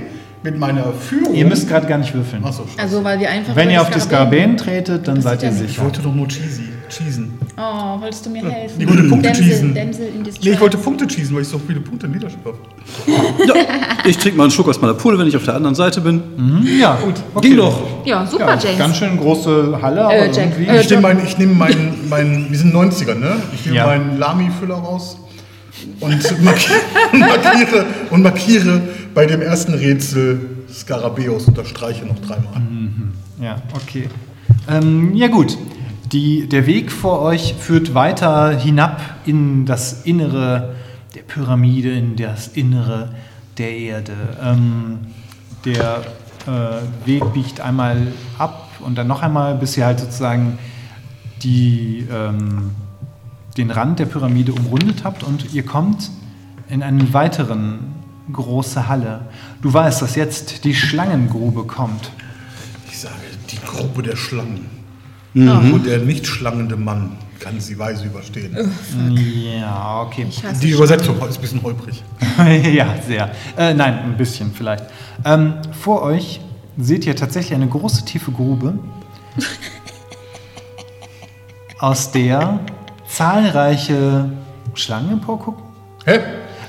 [0.45, 1.33] mit meiner Führung.
[1.33, 2.45] Ihr müsst gerade gar nicht würfeln.
[2.45, 2.79] Achso, scheiße.
[2.79, 3.55] Also, weil wir einfach.
[3.55, 5.63] Wenn ihr auf die Skarabäen- tretet, dann seid ihr ja nicht.
[5.65, 5.83] ich sicher.
[5.83, 6.63] wollte doch nur cheesy.
[6.87, 7.33] cheesen.
[7.57, 8.79] Oh, wolltest du mir helfen?
[8.79, 9.73] Ich wollte Punkte Dämsel, cheesen.
[9.73, 10.21] Dämsel in.
[10.21, 12.57] Nee, ich wollte Punkte cheesen, weil ich so viele Punkte in Leadership habe.
[14.05, 16.21] Ich trinke mal einen Schluck aus meiner Pulle, wenn ich auf der anderen Seite bin.
[16.79, 17.15] Ja, gut.
[17.41, 17.81] Ging doch.
[18.05, 18.77] Ja, super, Ja, James.
[18.77, 20.67] ganz schön große Halle, aber Äh, Jack, irgendwie.
[20.67, 23.37] äh, Ich nehme meinen, ich nehme meinen, meinen, wir sind 90er, ne?
[23.53, 23.87] Ich nehme Ja.
[23.87, 25.17] meinen Lami-Füller raus
[25.99, 26.79] und markiere,
[27.11, 28.81] und markiere, und markiere
[29.13, 30.39] bei dem ersten Rätsel
[30.71, 32.61] Skarabäus, unterstreiche noch dreimal.
[33.41, 34.09] Ja, okay.
[34.67, 35.57] Ähm, ja gut,
[36.11, 40.75] Die, der Weg vor euch führt weiter hinab in das Innere
[41.15, 43.09] der Pyramide, in das Innere
[43.57, 44.13] der Erde.
[44.41, 44.99] Ähm,
[45.65, 46.03] der
[46.45, 48.07] äh, Weg biegt einmal
[48.37, 50.59] ab und dann noch einmal, bis ihr halt sozusagen
[51.41, 52.71] die, ähm,
[53.57, 56.11] den Rand der Pyramide umrundet habt und ihr kommt
[56.69, 57.79] in einen weiteren
[58.31, 59.21] große Halle.
[59.61, 62.11] Du weißt, dass jetzt die Schlangengrube kommt.
[62.89, 63.15] Ich sage,
[63.51, 64.65] die Gruppe der Schlangen.
[65.33, 65.73] Mhm.
[65.73, 68.55] Und der nicht schlangende Mann kann sie weise überstehen.
[69.59, 70.27] Ja, okay.
[70.61, 72.01] Die Übersetzung ist ein bisschen holprig.
[72.73, 73.31] ja, sehr.
[73.57, 74.85] Äh, nein, ein bisschen vielleicht.
[75.23, 76.39] Ähm, vor euch
[76.77, 78.79] seht ihr tatsächlich eine große tiefe Grube,
[81.79, 82.59] aus der
[83.15, 84.29] zahlreiche
[84.73, 85.63] Schlangen emporgucken.
[86.05, 86.19] Hä?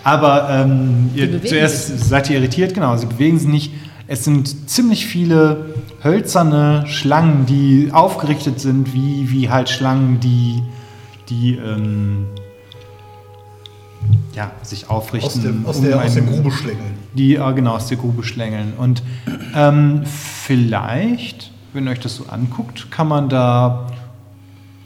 [0.04, 3.72] Aber ähm, ihr, zuerst seid ihr irritiert, genau, sie bewegen sich nicht.
[4.06, 10.62] Es sind ziemlich viele hölzerne Schlangen, die aufgerichtet sind, wie, wie halt Schlangen, die,
[11.28, 12.26] die ähm,
[14.32, 15.40] ja, sich aufrichten.
[15.40, 16.94] Aus, dem, aus, um der, aus der einen- Grube schlängeln.
[17.14, 18.74] die äh, genau aus der Grube schlängeln.
[18.78, 19.02] Und
[19.56, 23.88] ähm, vielleicht, wenn ihr euch das so anguckt, kann man da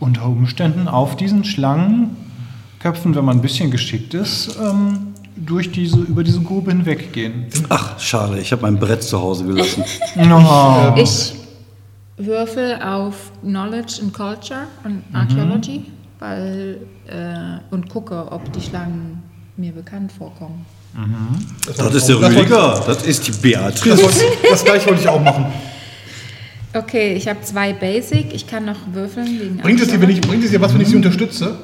[0.01, 6.25] unter Umständen auf diesen Schlangenköpfen, wenn man ein bisschen geschickt ist, ähm, durch diese, über
[6.25, 7.47] diese Grube hinweggehen.
[7.69, 9.85] Ach, schade, ich habe mein Brett zu Hause gelassen.
[10.19, 10.95] Oh.
[10.97, 11.35] Ich
[12.17, 15.87] würfel auf Knowledge and Culture und Archaeology
[16.19, 19.23] weil, äh, und gucke, ob die Schlangen
[19.57, 20.67] mir bekannt vorkommen.
[21.67, 24.03] Das ist der Das Rüdiger, das ist die Das, Beatrice.
[24.03, 25.47] wollte- das gleiche wollte ich auch machen.
[26.73, 28.33] Okay, ich habe zwei Basic.
[28.33, 30.89] Ich kann noch würfeln Bringt es dir, wenn ich, bringt es dir was, wenn ich
[30.89, 31.57] sie unterstütze?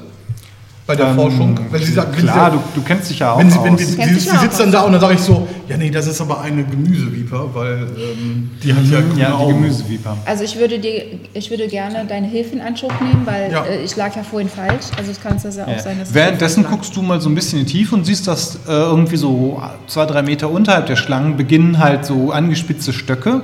[0.85, 1.59] Bei der Forschung?
[1.69, 3.61] Wenn sie sagt, wenn Ähm, Klar, sie, du, du kennst dich ja auch wenn sie,
[3.61, 3.79] wenn aus.
[3.79, 6.21] sie, sie, sie sitzt dann da und dann sage ich so, ja nee, das ist
[6.21, 9.53] aber eine Gemüseviper, weil ähm, die hat ja grüne ja, die Augen.
[9.63, 10.17] Gemüseviper.
[10.25, 13.65] Also ich würde dir, ich würde gerne deine Hilfe in Anspruch nehmen, weil Ja.
[13.65, 14.85] äh, ich lag ja vorhin falsch.
[14.97, 15.79] Also es kann es ja auch Ja.
[15.79, 18.55] sein, dass Währenddessen guckst du mal so ein bisschen in die Tiefe und siehst, dass
[18.55, 23.41] äh, irgendwie so zwei, drei Meter unterhalb der Schlangen beginnen halt so angespitzte Stöcke.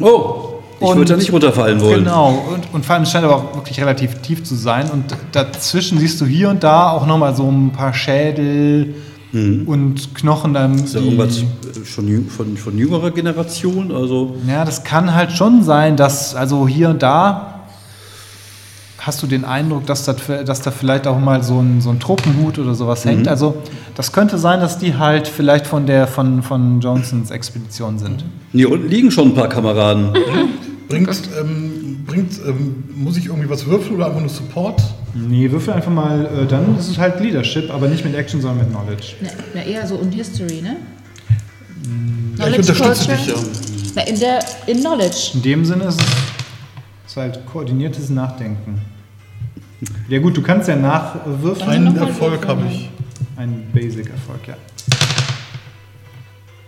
[0.00, 2.04] Oh, ich würde da nicht runterfallen wollen.
[2.04, 4.90] Genau, und, und vor allem es scheint aber auch wirklich relativ tief zu sein.
[4.90, 8.94] Und dazwischen siehst du hier und da auch nochmal so ein paar Schädel
[9.32, 10.54] und Knochen.
[10.54, 10.84] Dann, Mhm.
[10.84, 11.44] Ist ja irgendwas äh,
[11.84, 13.92] schon von, von jüngerer Generation?
[13.94, 17.55] Also, ja, das kann halt schon sein, dass also hier und da
[19.06, 22.00] hast du den Eindruck, dass, das, dass da vielleicht auch mal so ein, so ein
[22.00, 23.10] Tropenhut oder sowas Mhm.
[23.10, 23.28] hängt.
[23.28, 23.54] Also
[23.94, 28.24] das könnte sein, dass die halt vielleicht von der von, von Johnsons Expedition sind.
[28.52, 30.12] hier unten liegen schon ein paar Kameraden.
[30.88, 31.08] Bringt,
[31.40, 34.82] ähm, bringt ähm, muss ich irgendwie was würfeln oder einfach nur Support?
[35.14, 38.58] Nee, würfel einfach mal, äh, dann ist es halt Leadership, aber nicht mit Action, sondern
[38.66, 39.14] mit Knowledge.
[39.20, 40.76] Na, na, eher so in History, ne?
[42.38, 43.34] Ja, ich unterstütze dich ja.
[43.94, 45.30] Na, in der in Knowledge.
[45.34, 48.80] In dem Sinne ist es ist halt koordiniertes Nachdenken.
[50.08, 51.68] Ja gut, du kannst ja nachwürfeln.
[51.68, 52.90] Einen Erfolg habe ich.
[53.36, 54.56] Ein Basic-Erfolg, ja.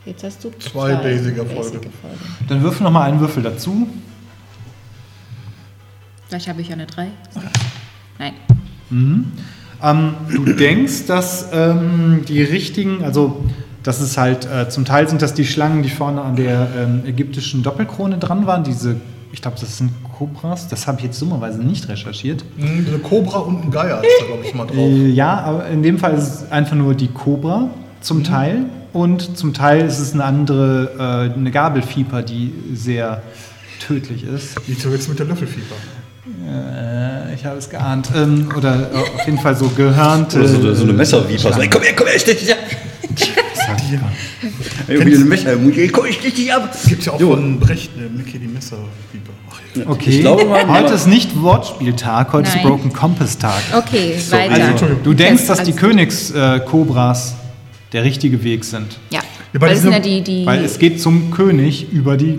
[0.04, 1.54] Jetzt hast du Zwei Basic-Erfolge.
[1.54, 2.16] Basic-Erfolge.
[2.48, 3.88] Dann würfel nochmal einen Würfel dazu.
[6.28, 7.08] Vielleicht habe ich ja eine 3.
[8.18, 8.34] Nein.
[9.82, 13.44] Ähm, du denkst, dass ähm, die richtigen, also
[13.82, 17.02] das ist halt, äh, zum Teil sind das die Schlangen, die vorne an der ähm,
[17.06, 18.96] ägyptischen Doppelkrone dran waren, diese,
[19.32, 22.44] ich glaube, das sind Kobras, das habe ich jetzt dummerweise nicht recherchiert.
[22.56, 24.76] Hm, Eine Cobra und ein Geier ist da, glaube ich, mal drauf.
[24.76, 27.68] Äh, ja, aber in dem Fall ist es einfach nur die Kobra
[28.00, 33.22] zum Teil und zum Teil ist es eine andere, äh, eine Gabelfieber, die sehr
[33.80, 34.66] tödlich ist.
[34.68, 35.76] Nicht so jetzt mit der Löffelfieber.
[36.46, 38.08] Äh, ich habe es geahnt.
[38.16, 40.38] Ähm, oder äh, auf jeden Fall so gehörnte.
[40.40, 41.50] Oder so, so eine Messerviper.
[41.70, 42.48] Komm her, komm her, ich stech
[43.76, 44.10] dich ab.
[44.86, 45.56] Ey, wie ein Messer
[46.08, 46.70] ich dich ab.
[46.72, 48.76] Es gibt ja auch von Brecht eine Mickey die.
[49.50, 49.86] Ach, ja.
[49.88, 52.64] Okay, Ich glaube mal- heute ist nicht Wortspieltag, heute ist Nein.
[52.66, 53.62] Broken Compass Tag.
[53.76, 54.52] Okay, weiter.
[54.54, 55.02] also, Entschuldigung.
[55.04, 57.34] Du denkst, dass die Also- Königskobras
[57.92, 58.98] der richtige Weg sind.
[59.10, 59.20] Ja.
[59.52, 62.38] Ja, Weil sind ja diesem- die, die Weil es geht zum König über die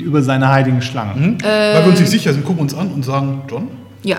[0.00, 1.38] über seine heiligen Schlangen.
[1.42, 3.68] Weil wir uns nicht sicher sind, gucken uns an und sagen, John,
[4.02, 4.16] Ja.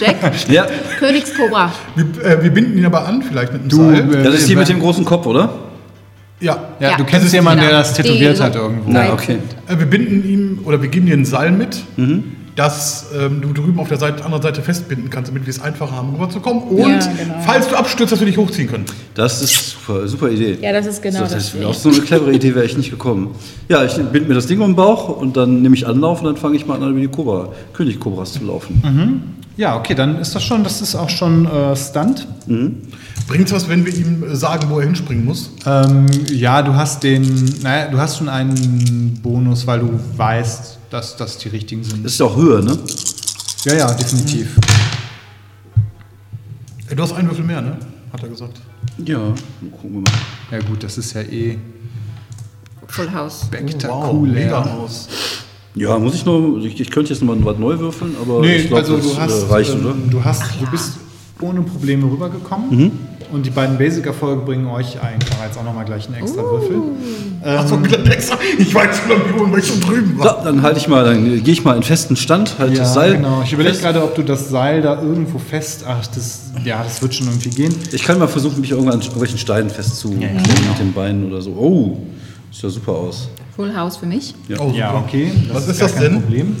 [0.00, 0.16] Jack,
[0.48, 0.66] Ja,
[0.98, 1.72] Königskobra.
[1.94, 4.22] wir, äh, wir binden ihn aber an, vielleicht mit einem Du, Seil.
[4.24, 5.50] das ist die mit dem großen Kopf, oder?
[6.40, 6.58] Ja.
[6.80, 8.90] Ja, Ja, du kennst jemanden, der das tätowiert Die- hat irgendwo.
[8.90, 9.38] Na, okay.
[9.68, 11.76] Äh, wir binden ihm oder wir geben dir ein Seil mit.
[11.96, 12.24] Mhm.
[12.56, 15.94] Dass ähm, du drüben auf der Seite, anderen Seite festbinden kannst, damit wir es einfacher
[15.94, 16.62] haben, rüberzukommen.
[16.64, 17.34] Und Ja, genau.
[17.44, 18.86] falls du abstürzt, dass wir dich hochziehen können.
[19.14, 20.56] Das ist super, super Idee.
[20.62, 21.32] Ja, das ist genau das.
[21.32, 21.52] das.
[21.52, 23.34] das auf so eine clevere Idee wäre ich nicht gekommen.
[23.68, 26.26] Ja, ich binde mir das Ding um den Bauch und dann nehme ich Anlauf und
[26.26, 29.36] dann fange ich mal an, über die Cobra, König Cobras zu laufen.
[29.58, 32.26] Ja, okay, dann ist das schon, das ist auch schon äh, Stunt.
[33.28, 35.50] Bringt's was, wenn wir ihm sagen, wo er hinspringen muss?
[35.66, 41.16] Ähm, ja, du hast den, naja, du hast schon einen Bonus, weil du weißt, dass
[41.16, 42.04] das die richtigen sind.
[42.04, 42.78] Das ist ja auch Höhe, ne?
[43.64, 44.56] Ja, ja, definitiv.
[46.88, 47.76] Äh, Du hast einen Würfel mehr, ne?
[48.12, 48.60] Hat er gesagt.
[49.04, 49.18] Ja,
[49.72, 50.12] gucken wir mal.
[50.50, 51.58] Ja gut, das ist ja eh
[52.88, 53.42] Full House.
[53.46, 54.44] spektakulär.
[54.44, 55.08] mega aus.
[55.74, 58.56] Ja, muss ich noch, ich, ich könnte jetzt noch mal was neu würfeln, aber Nee,
[58.56, 59.94] ich glaube, also das du hast, äh, reicht, ähm, oder?
[60.10, 60.92] du hast, du bist
[61.40, 62.70] ohne Probleme rübergekommen.
[62.70, 62.92] Mhm.
[63.32, 66.52] Und die beiden Basic-Erfolge bringen euch einfach jetzt auch nochmal gleich einen extra Uh.
[66.60, 66.76] Würfel.
[67.44, 67.78] Achso,
[68.10, 68.38] extra.
[68.58, 70.42] Ich weiß schon, weil ich schon drüben So, war.
[70.44, 73.16] dann halte ich mal, dann gehe ich mal in festen Stand, halte Ja, das Seil.
[73.16, 73.42] genau.
[73.44, 75.84] Ich überlege gerade, ob du das Seil da irgendwo fest.
[75.88, 77.74] Ach, das, ja, das wird schon irgendwie gehen.
[77.92, 81.50] Ich kann mal versuchen, mich irgendwann an irgendwelchen Steinen festzukleben mit den Beinen oder so.
[81.50, 81.98] Oh,
[82.52, 83.28] sieht ja super aus.
[83.56, 84.34] Full House für mich.
[84.58, 85.32] Oh, Ja, okay.
[85.52, 86.22] Was ist gar das kein denn?
[86.22, 86.56] Problem.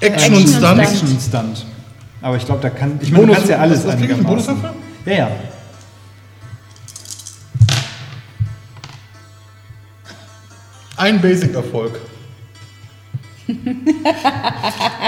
[0.00, 0.80] Action, Action und und Stunt.
[0.80, 1.66] Action Stunt.
[2.22, 2.92] Aber ich glaube, da kann.
[3.02, 4.54] Ich meine, du kannst ja alles einigermaßen.
[4.62, 4.74] dafür?
[5.06, 5.30] Ja, ja.
[11.00, 11.98] Ein Basic-Erfolg.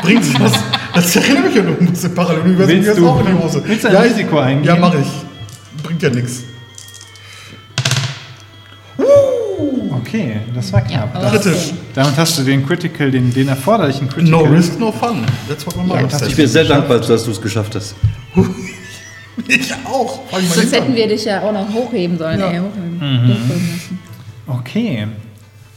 [0.03, 0.53] Bringt's was?
[0.95, 2.75] Das erinnert mich ja noch ein bisschen Paralleluniversum.
[2.77, 3.63] Willst du- auch in die Hose.
[3.65, 4.65] willst du ein ja, Risiko eingehen?
[4.65, 5.83] Ja, mache ich.
[5.83, 6.45] Bringt ja nichts.
[9.91, 11.13] Okay, das war knapp.
[11.15, 11.73] Das, Kritisch.
[11.95, 14.31] damit hast du den Critical, den, den erforderlichen Critical.
[14.45, 15.25] No risk, no fun.
[15.49, 15.75] That's what
[16.11, 16.29] das- said.
[16.31, 17.95] Ich bin sehr dankbar, dass du es geschafft hast.
[19.49, 20.21] Ich auch.
[20.31, 22.39] Sonst hätten wir dich ja auch noch hochheben sollen.
[22.39, 22.51] Ja.
[22.51, 23.27] Ey, hochheben.
[23.27, 23.99] Müssen.
[24.47, 25.07] Okay.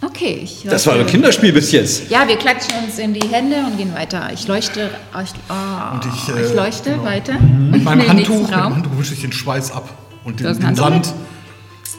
[0.05, 2.09] Okay, ich Das war ein Kinderspiel bis jetzt.
[2.09, 4.29] Ja, wir klatschen uns in die Hände und gehen weiter.
[4.33, 4.91] Ich leuchte,
[5.23, 7.05] ich, oh, Und ich, ich, äh, leuchte genau.
[7.05, 7.33] weiter.
[7.39, 8.51] Mit meinem Handtuch, mit.
[8.55, 9.89] Handtuch wische ich den Schweiß ab
[10.23, 11.13] und den, den Handtuch Sand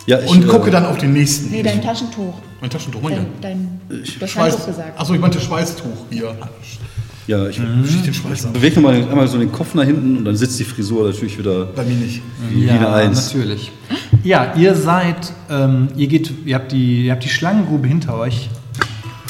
[0.06, 1.50] Ja, ich, und gucke äh, dann auf den nächsten.
[1.50, 2.34] Nee, dein Taschentuch.
[2.60, 3.02] mein Taschentuch.
[3.02, 4.52] mein Dein, dein, hast Schweiß.
[4.52, 5.00] Handtuch gesagt.
[5.00, 6.36] Achso, ich meinte Schweißtuch hier.
[7.26, 8.52] Ja, ich ich den Schweiß ab.
[8.52, 11.64] bewege nochmal einmal so den Kopf nach hinten und dann sitzt die Frisur natürlich wieder
[11.66, 12.22] Bei mir nicht.
[12.50, 13.34] wie eine Eins.
[13.34, 13.72] natürlich.
[14.22, 18.48] Ja, ihr seid, ähm, ihr geht, ihr habt die, ihr habt die Schlangengrube hinter euch.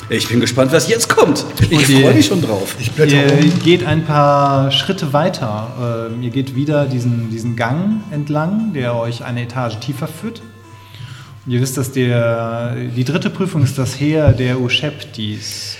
[0.08, 1.44] Ich bin gespannt, was jetzt kommt.
[1.70, 2.76] Ich die- freue mich schon drauf.
[2.78, 3.58] Ich blätter Ihr um.
[3.64, 6.08] geht ein paar Schritte weiter.
[6.12, 10.42] Ähm, ihr geht wieder diesen, diesen Gang entlang, der euch eine Etage tiefer führt.
[11.44, 15.76] Und ihr wisst, dass der, die dritte Prüfung ist das Heer der Usheptis.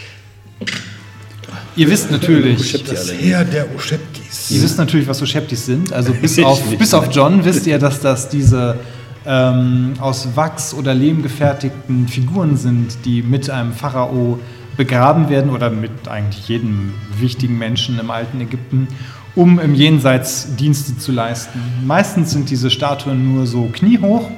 [1.76, 3.12] Ihr wisst natürlich, Das.
[3.12, 4.50] Heer der Oscheptis.
[4.50, 5.92] ihr wisst natürlich, was Usheptis sind.
[5.92, 8.78] Also bis auf, bis auf John wisst ihr, dass das diese
[9.26, 14.38] ähm, aus Wachs oder Lehm gefertigten Figuren sind, die mit einem Pharao
[14.76, 18.88] begraben werden oder mit eigentlich jedem wichtigen Menschen im alten Ägypten,
[19.34, 21.60] um im Jenseits Dienste zu leisten.
[21.84, 24.30] Meistens sind diese Statuen nur so kniehoch,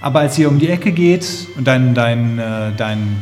[0.00, 3.16] aber als ihr um die Ecke geht und dein, dein, äh, dein,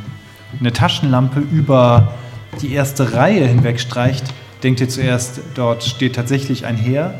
[0.60, 2.14] eine Taschenlampe über
[2.62, 4.24] die erste Reihe hinwegstreicht,
[4.62, 7.14] denkt ihr zuerst, dort steht tatsächlich ein Heer.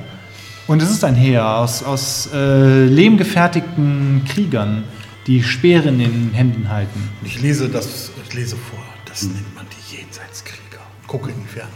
[0.67, 4.85] Und es ist ein Heer aus, aus äh, lehmgefertigten Kriegern,
[5.27, 7.09] die Speere in den Händen halten.
[7.25, 8.79] Ich lese das, ich lese vor.
[9.05, 10.81] Das nennt man die Jenseitskrieger.
[11.07, 11.71] Gucke in die Ferne.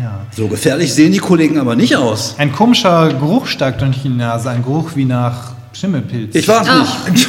[0.00, 0.24] Ja.
[0.30, 2.36] So gefährlich sehen die Kollegen aber nicht aus.
[2.38, 6.34] Ein komischer Geruch steigt durch die Nase, ein Geruch wie nach Schimmelpilz.
[6.34, 6.86] Ich warte Ah.
[7.10, 7.28] nicht.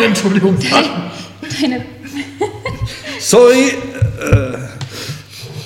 [0.00, 0.86] Entschuldigung sagen.
[1.60, 1.84] Deine,
[3.18, 3.72] Sorry.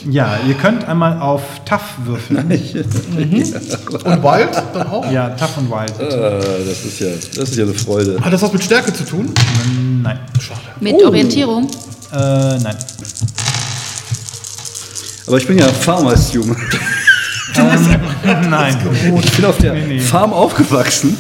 [0.08, 2.38] Ja, ihr könnt einmal auf Tough würfeln.
[2.50, 5.10] Und Wild dann auch?
[5.10, 5.98] Ja, Tough und Wild.
[5.98, 8.20] Äh, das, ist ja, das ist ja eine Freude.
[8.20, 9.32] Hat das was mit Stärke zu tun?
[10.02, 10.18] Nein.
[10.40, 10.60] Schade.
[10.80, 11.68] mit Orientierung.
[12.12, 12.16] Äh,
[12.58, 12.76] nein.
[15.26, 16.56] Aber ich bin ja Farmers-Junge.
[18.50, 18.76] Nein.
[19.24, 20.00] Ich bin auf der Nee, nee.
[20.00, 21.16] Farm aufgewachsen.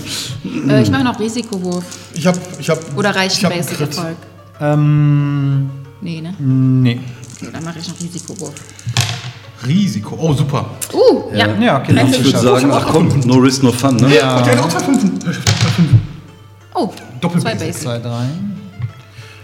[0.68, 1.82] Äh, ich mache noch Risikowurf.
[2.12, 2.70] Ich habe, ich.
[2.94, 3.78] Oder reicht hab einen Crit.
[3.78, 4.16] Basic-Erfolg?
[4.60, 5.70] Ähm,
[6.02, 6.34] Nee, ne?
[6.38, 7.00] nee.
[7.40, 8.54] Dann mache ich noch Risikowurf.
[9.66, 10.16] Risiko.
[10.20, 10.70] Oh, super.
[10.92, 11.48] Uh, ja.
[11.58, 14.14] Ja, okay, Drei dann Ich würde sagen, ach komm, no risk, no fun, ne?
[14.14, 14.42] Ja.
[14.42, 15.20] Der hat auch zwei Fünfen.
[16.74, 17.82] Oh, Doppel zwei Basic.
[17.82, 18.26] Zwei, drei.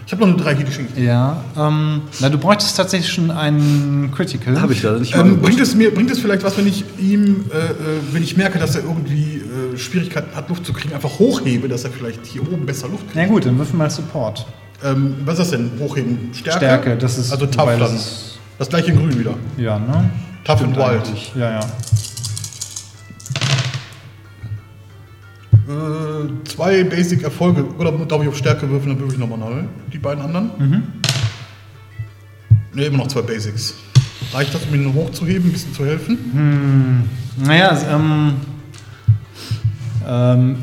[0.05, 0.97] Ich habe noch eine 3 hier geschenkt.
[0.97, 1.43] Ja.
[1.57, 4.61] Ähm, na, du bräuchtest tatsächlich schon einen Critical.
[4.61, 7.45] Habe ich leider nicht Ähm, bringt, es mir, bringt es vielleicht was, wenn ich ihm,
[7.51, 7.73] äh, äh,
[8.11, 9.41] wenn ich merke, dass er irgendwie
[9.73, 13.05] äh, Schwierigkeiten hat, Luft zu kriegen, einfach hochhebe, dass er vielleicht hier oben besser Luft
[13.05, 13.15] kriegt?
[13.15, 14.45] Na gut, dann würfel mal Support.
[14.83, 15.71] Ähm, was ist das denn?
[15.79, 16.29] Hochheben?
[16.33, 16.57] Stärke?
[16.59, 17.99] Stärke, das ist- Also tough das dann.
[18.59, 19.33] Das gleiche in grün wieder.
[19.57, 20.09] Ja, ne?
[20.43, 20.85] Tough and wild.
[20.85, 21.31] Eigentlich.
[21.35, 21.59] Ja, ja.
[25.67, 27.65] Äh, zwei Basic-Erfolge.
[27.77, 29.63] Oder darf ich auf Stärke würfeln, dann würfel ich nochmal neu.
[29.91, 30.51] Die beiden anderen?
[30.57, 30.83] Mhm.
[32.73, 33.75] Ne, immer noch zwei Basics.
[34.33, 37.07] Reicht das, um ihn hochzuheben, ein bisschen zu helfen?
[37.37, 38.33] Naja, es, ähm,
[40.07, 40.55] ähm,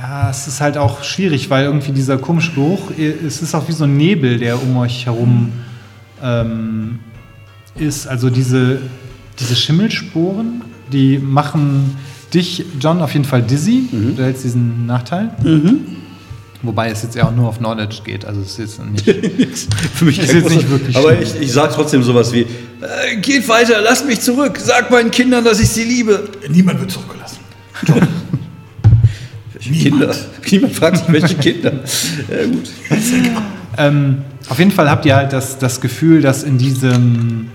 [0.00, 3.72] ja, es ist halt auch schwierig, weil irgendwie dieser komische Geruch, es ist auch wie
[3.72, 5.52] so ein Nebel, der um euch herum
[6.22, 7.00] ähm,
[7.78, 8.06] ist.
[8.06, 8.78] Also diese,
[9.38, 11.96] diese Schimmelsporen, die machen
[12.32, 13.88] dich, John, auf jeden Fall dizzy.
[14.16, 15.30] Du hältst diesen Nachteil.
[16.62, 18.24] Wobei es jetzt ja auch nur auf Knowledge geht.
[18.24, 19.04] Also es ist jetzt nicht.
[19.94, 21.22] Für mich Ist jetzt nicht wirklich Aber schlimm.
[21.22, 25.42] ich, ich sage trotzdem sowas wie: äh, Geht weiter, lasst mich zurück, sagt meinen Kindern,
[25.42, 26.28] dass ich sie liebe.
[26.50, 27.38] Niemand wird zurückgelassen.
[29.70, 30.14] Welche Kinder?
[30.50, 31.72] Niemand fragt sich, welche Kinder.
[32.28, 32.70] Ja, gut.
[33.78, 37.48] Ähm, auf jeden Fall habt ihr halt das, das Gefühl, dass in diesem,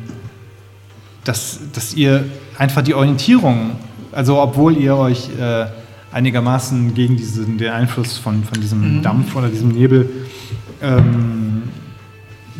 [1.24, 2.26] dass, dass ihr
[2.58, 3.72] einfach die Orientierung,
[4.12, 5.66] also obwohl ihr euch äh,
[6.12, 10.10] einigermaßen gegen diesen, den Einfluss von, von diesem Dampf oder diesem Nebel
[10.82, 11.64] ähm,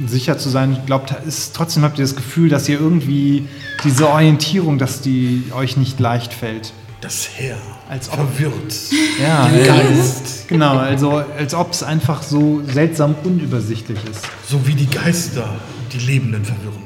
[0.06, 3.48] sicher zu sein glaubt, ist trotzdem habt ihr das Gefühl, dass ihr irgendwie
[3.84, 6.74] diese Orientierung, dass die euch nicht leicht fällt.
[7.00, 7.58] Das Herr
[7.90, 8.74] Als ob- verwirrt.
[9.22, 10.48] Ja, Den Geist.
[10.48, 14.22] genau, also als ob es einfach so seltsam unübersichtlich ist.
[14.50, 15.48] So wie die Geister
[15.94, 16.84] die Lebenden verwirren.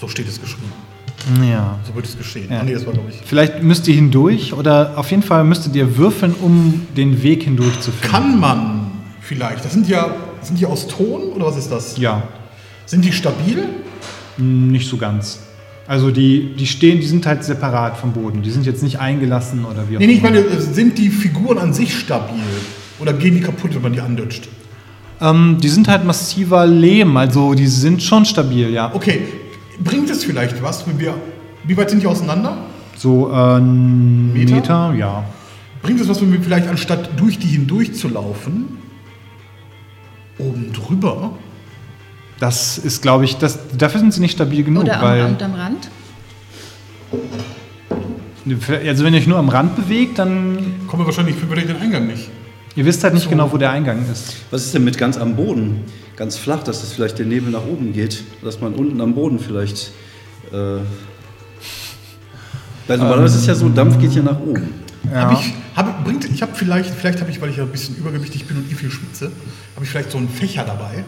[0.00, 0.70] So steht es geschrieben.
[1.42, 1.78] Ja.
[1.84, 2.48] So wird es geschehen.
[2.50, 2.62] Ja.
[2.62, 3.20] Nee, das war, ich.
[3.24, 7.80] Vielleicht müsst ihr hindurch oder auf jeden Fall müsstet ihr würfeln, um den Weg hindurch
[7.80, 8.08] zu finden.
[8.14, 11.96] Kann man vielleicht, das sind ja, sind die aus Ton oder was ist das?
[11.96, 12.22] Ja,
[12.86, 13.64] Sind die stabil?
[14.38, 15.40] nicht so ganz.
[15.88, 18.42] Also die, die stehen, die sind halt separat vom Boden.
[18.42, 21.58] Die sind jetzt nicht eingelassen oder wie auch Nee, nee, ich meine, sind die Figuren
[21.58, 22.42] an sich stabil?
[22.98, 24.48] Oder gehen die kaputt, wenn man die andutscht?
[25.20, 28.92] Ähm, die sind halt massiver Lehm, also die sind schon stabil, ja.
[28.94, 29.20] Okay,
[29.82, 31.14] bringt es vielleicht was, wenn wir.
[31.64, 32.58] Wie weit sind die auseinander?
[32.96, 34.54] So äh, ein Meter?
[34.56, 34.94] Meter?
[34.98, 35.24] ja.
[35.82, 38.78] Bringt es was, wenn wir vielleicht anstatt durch die hindurch zu laufen,
[40.38, 41.32] oben drüber?
[42.38, 45.36] Das ist, glaube ich, das, dafür sind sie nicht stabil genug, Oder am, weil am,
[45.40, 45.88] am Rand?
[48.86, 52.06] also wenn ihr euch nur am Rand bewegt, dann Kommen wir wahrscheinlich für den Eingang
[52.06, 52.28] nicht.
[52.76, 54.36] ihr wisst halt nicht genau, wo der Eingang ist.
[54.50, 55.80] Was ist denn mit ganz am Boden?
[56.16, 58.22] Ganz flach, dass es vielleicht der Nebel nach oben geht.
[58.42, 59.90] Dass man unten am Boden vielleicht.
[60.52, 60.78] Äh,
[62.86, 64.74] weil normalerweise ist es ja so, Dampf geht ja nach oben.
[65.12, 67.96] Hab ich, hab, bringt, ich habe vielleicht, vielleicht habe ich, weil ich ja ein bisschen
[67.96, 69.30] übergewichtig bin und eh viel schwitze,
[69.74, 71.04] habe ich vielleicht so einen Fächer dabei.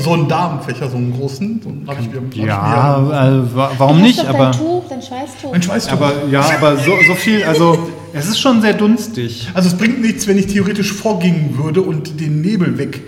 [0.00, 1.60] So einen Damenfächer, so einen großen.
[1.62, 2.98] So einen, hab ich mir, hab ich mir- Ja,
[3.28, 4.18] äh, wa- warum Du nicht?
[4.20, 5.52] doch Aber Dein Tuch, dein Schweißtuch.
[5.52, 5.92] Ein Schweißtuch.
[5.92, 9.48] Aber ja, aber so, so viel, also es ist schon sehr dunstig.
[9.54, 13.00] also es bringt nichts, wenn ich theoretisch vorgehen würde und den Nebel weg.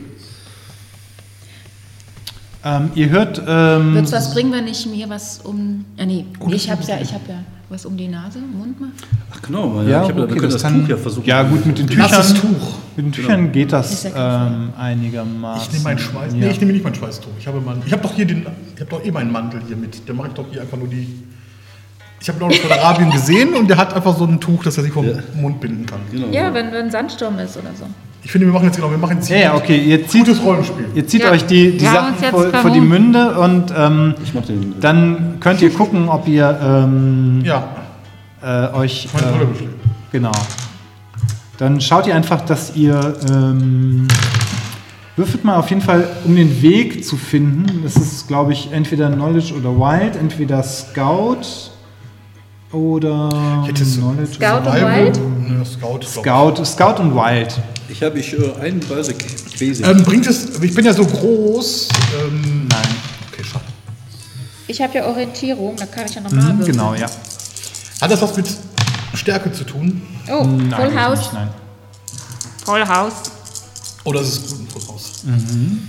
[2.66, 5.84] Ähm, ihr hört, ähm, Wird es was bringen, wenn ich mir was um.
[5.98, 7.36] Ja, nee, nee ich hab's ja, ich hab ja
[7.74, 8.92] was um die Nase, Mund mache?
[9.32, 11.26] Ach genau, weil ja, ich hab, wir okay, können das das, kann, Tuch ja versuchen.
[11.26, 12.74] ja gut, mit den Tüchern, Nasses Tuch.
[12.96, 15.62] mit den Tüchern geht Ist das ähm, einigermaßen.
[15.66, 16.32] Ich nehme meinen Schweiß.
[16.32, 16.38] Ja.
[16.38, 17.32] Nee, ich nehme nicht mein Schweißtuch.
[17.38, 18.46] Ich habe, mein, ich habe doch hier den.
[18.74, 20.06] Ich habe doch eh meinen Mantel hier mit.
[20.06, 21.22] Der mache ich doch hier einfach nur die.
[22.20, 24.84] Ich habe Lawrence von Arabien gesehen und der hat einfach so ein Tuch, das er
[24.84, 25.16] sich vom Ja.
[25.34, 26.00] Mund binden kann.
[26.10, 26.28] Genau.
[26.28, 27.84] Ja, wenn, wenn Sandsturm ist oder so.
[28.24, 30.42] Ich finde, wir machen jetzt genau, wir machen jetzt ja, ja, okay, ihr zieht, gutes
[30.42, 30.86] Rollenspiel.
[30.94, 31.30] ihr zieht Ja.
[31.30, 32.80] euch die, die haben Sachen vor, vor die.
[32.80, 34.74] Münde und ähm, Ich mach den.
[34.80, 37.68] dann könnt ihr gucken, ob ihr ähm, Ja,
[38.42, 39.08] äh, euch.
[39.12, 39.46] meine äh.
[40.10, 40.32] Genau.
[41.58, 44.08] Dann schaut ihr einfach, dass ihr ähm,
[45.16, 47.82] würfelt mal auf jeden Fall, um den Weg zu finden.
[47.84, 51.42] Das ist, glaube ich, entweder Knowledge oder Wild, entweder Scout
[52.72, 53.28] oder
[53.62, 54.34] Ich hätte so- Knowledge.
[54.34, 55.20] Scout und Survival- Wild?
[55.58, 56.00] Ne, Scout.
[56.06, 57.60] Scout, Scout und Wild.
[57.88, 59.18] Ich habe ich äh, einen Basic.
[59.58, 59.80] Basic.
[59.80, 59.86] ich.
[59.86, 60.60] Ähm, bringt es.
[60.60, 61.88] Ich bin ja so groß.
[62.26, 62.82] Ähm, Nein.
[63.30, 63.64] okay, schade.
[64.66, 67.06] Ich habe ja Orientierung, da kann ich ja nochmal Mhm, genau, ja.
[68.00, 68.46] Hat das was mit
[69.14, 70.02] Stärke zu tun?
[70.28, 71.18] Oh, Nein, Full das House.
[71.18, 71.48] Nicht, nein.
[72.64, 73.14] Full House.
[74.04, 75.22] Oder ist es gut voraus?
[75.24, 75.88] Mhm.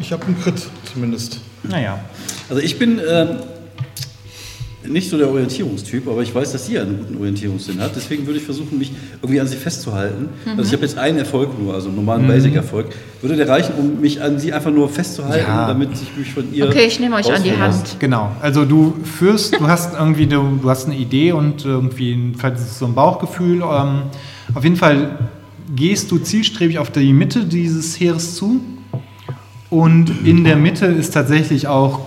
[0.00, 1.38] Ich habe einen Crit zumindest.
[1.62, 1.98] Naja.
[2.48, 3.40] Also ich bin ähm,
[4.90, 7.92] nicht so der Orientierungstyp, aber ich weiß, dass sie einen guten Orientierungssinn hat.
[7.96, 8.92] Deswegen würde ich versuchen, mich
[9.22, 10.28] irgendwie an sie festzuhalten.
[10.46, 12.86] Also ich habe jetzt einen Erfolg nur, also einen normalen Basic-Erfolg.
[13.20, 15.66] Würde der reichen, um mich an sie einfach nur festzuhalten, Ja.
[15.68, 16.66] damit ich mich von ihr.
[16.68, 17.78] Okay, ich nehme euch an die ausführen lasse?
[17.78, 17.96] Hand.
[18.00, 18.30] Genau.
[18.40, 22.56] Also du führst, du hast irgendwie, du, du hast eine Idee und irgendwie ein, vielleicht
[22.56, 23.62] ist es so ein Bauchgefühl.
[23.62, 24.02] Ähm,
[24.54, 25.18] auf jeden Fall
[25.74, 28.60] gehst du zielstrebig auf die Mitte dieses Heeres zu.
[29.70, 32.00] Und in der Mitte ist tatsächlich auch,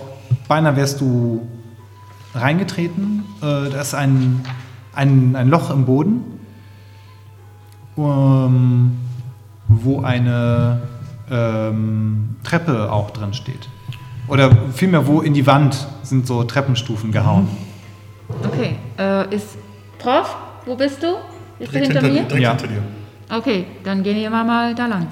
[0.48, 1.46] beinahe wärst du
[2.34, 3.24] reingetreten.
[3.40, 4.42] Äh, da ist ein,
[4.94, 6.22] ein, ein Loch im Boden,
[7.96, 8.96] ähm,
[9.68, 10.82] wo eine
[11.30, 13.68] ähm, Treppe auch drin steht.
[14.28, 17.48] Oder vielmehr, wo in die Wand sind so Treppenstufen gehauen.
[18.44, 19.56] Okay, äh, ist
[19.98, 21.16] Prof, wo bist du?
[21.58, 22.28] Bist du Direkt hinter hinter, mir?
[22.28, 22.50] direkt Ja.
[22.50, 22.82] hinter dir.
[23.36, 25.06] Okay, dann gehen wir mal, mal da lang.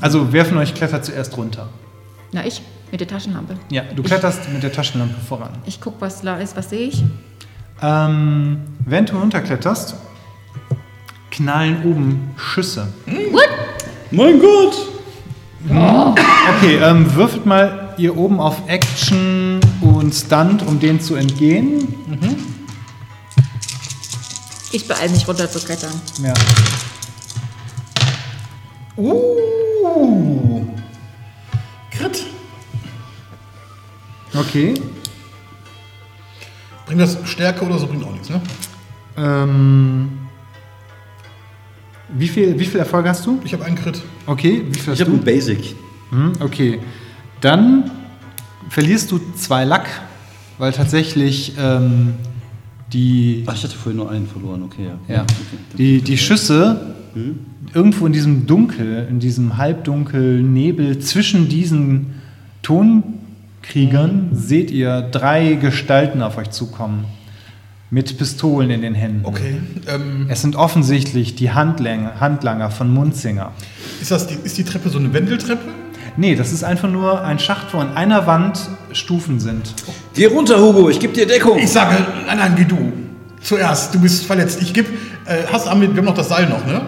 [0.00, 1.68] Also wer von euch klettert zuerst runter?
[2.32, 3.56] Na, ich mit der Taschenlampe.
[3.70, 5.50] Ja, du kletterst mit der Taschenlampe voran.
[5.66, 6.56] Ich gucke, was da ist.
[6.56, 7.02] Was sehe ich?
[7.82, 9.94] Ähm, während du runterkletterst,
[11.30, 12.88] knallen oben Schüsse.
[14.10, 14.74] Mein Gott!
[15.68, 21.94] Okay, ähm, würfelt mal ihr oben auf Action und Stunt, um denen zu entgehen.
[24.72, 25.92] Ich beeile mich runter zu klettern.
[26.22, 26.32] Ja.
[28.96, 30.49] Uh.
[34.34, 34.74] Okay.
[36.86, 37.86] Bringt das Stärke oder so?
[37.86, 38.40] Bringt auch nichts, ne?
[39.16, 40.08] Ähm,
[42.12, 43.40] wie, viel, wie viel Erfolg hast du?
[43.44, 44.00] Ich habe einen Crit.
[44.26, 45.16] Okay, wie viel Ich hast habe du?
[45.16, 45.74] ein Basic.
[46.10, 46.80] Hm, okay.
[47.40, 47.90] Dann
[48.68, 49.88] verlierst du zwei Lack,
[50.58, 52.14] weil tatsächlich ähm,
[52.92, 54.86] die, Ach, ich hatte vorhin nur einen verloren, okay.
[55.08, 55.14] Ja.
[55.16, 55.76] ja, Okay.
[55.78, 56.94] die, die Schüsse
[57.74, 62.14] irgendwo in diesem Dunkel, in diesem Halbdunkel, Nebel zwischen diesen
[63.62, 67.04] Tonkriegern seht ihr drei Gestalten auf euch zukommen.
[67.92, 69.24] Mit Pistolen in den Händen.
[69.24, 69.60] Okay.
[69.88, 73.50] Ähm, Es sind offensichtlich die Handlanger, Handlanger von Munzinger.
[74.00, 75.62] ist, das die, ist die Treppe so eine Wendeltreppe?
[76.16, 78.60] Nee, das ist einfach nur ein Schacht, wo an einer Wand
[78.92, 79.74] Stufen sind.
[80.14, 81.58] Geh runter, Hugo, ich gebe dir Deckung.
[81.58, 81.96] Ich sage,
[82.26, 82.92] nein, nein, geh du.
[83.40, 84.62] Zuerst, du bist verletzt.
[84.62, 84.86] Ich geb,
[85.26, 86.80] äh, hast haben wir, wir haben noch das Seil noch, ne?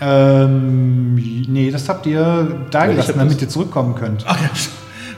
[0.00, 4.24] Ähm, nee, das habt ihr da gelassen, damit ihr zurückkommen könnt.
[4.26, 4.50] Ach ja,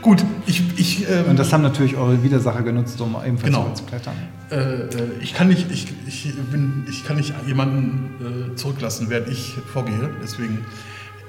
[0.03, 0.25] gut.
[0.47, 3.73] Ich, ich, ähm, Und das haben natürlich eure Widersacher genutzt, um ebenfalls Genau.
[3.75, 4.15] zu klettern.
[4.51, 4.89] äh, äh,
[5.21, 10.11] ich kann nicht, ich, ich bin, ich kann nicht jemanden äh, zurücklassen, während ich vorgehe.
[10.23, 10.65] Deswegen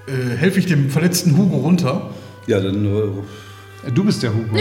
[0.07, 2.09] äh, helfe ich dem verletzten Hugo runter.
[2.47, 4.55] Ja, dann äh, Du bist der Hugo.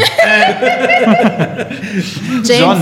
[2.42, 2.78] James, John.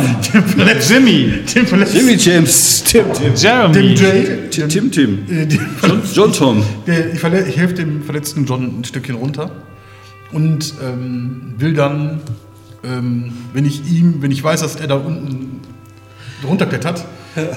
[0.89, 1.33] Jimmy.
[1.67, 3.95] Verletzten, Jimmy James, Tim, Tim, Jeremy.
[3.95, 5.27] Jay, Tim, Tim, Tim.
[5.29, 5.49] äh,
[5.83, 6.63] John, John Tom.
[6.87, 9.51] ich helfe dem verletzten John ein Stückchen runter
[10.33, 12.21] und ähm, will dann,
[12.85, 15.61] ähm, wenn ich ihm, wenn ich weiß, dass er da unten
[16.47, 17.05] runterklettert,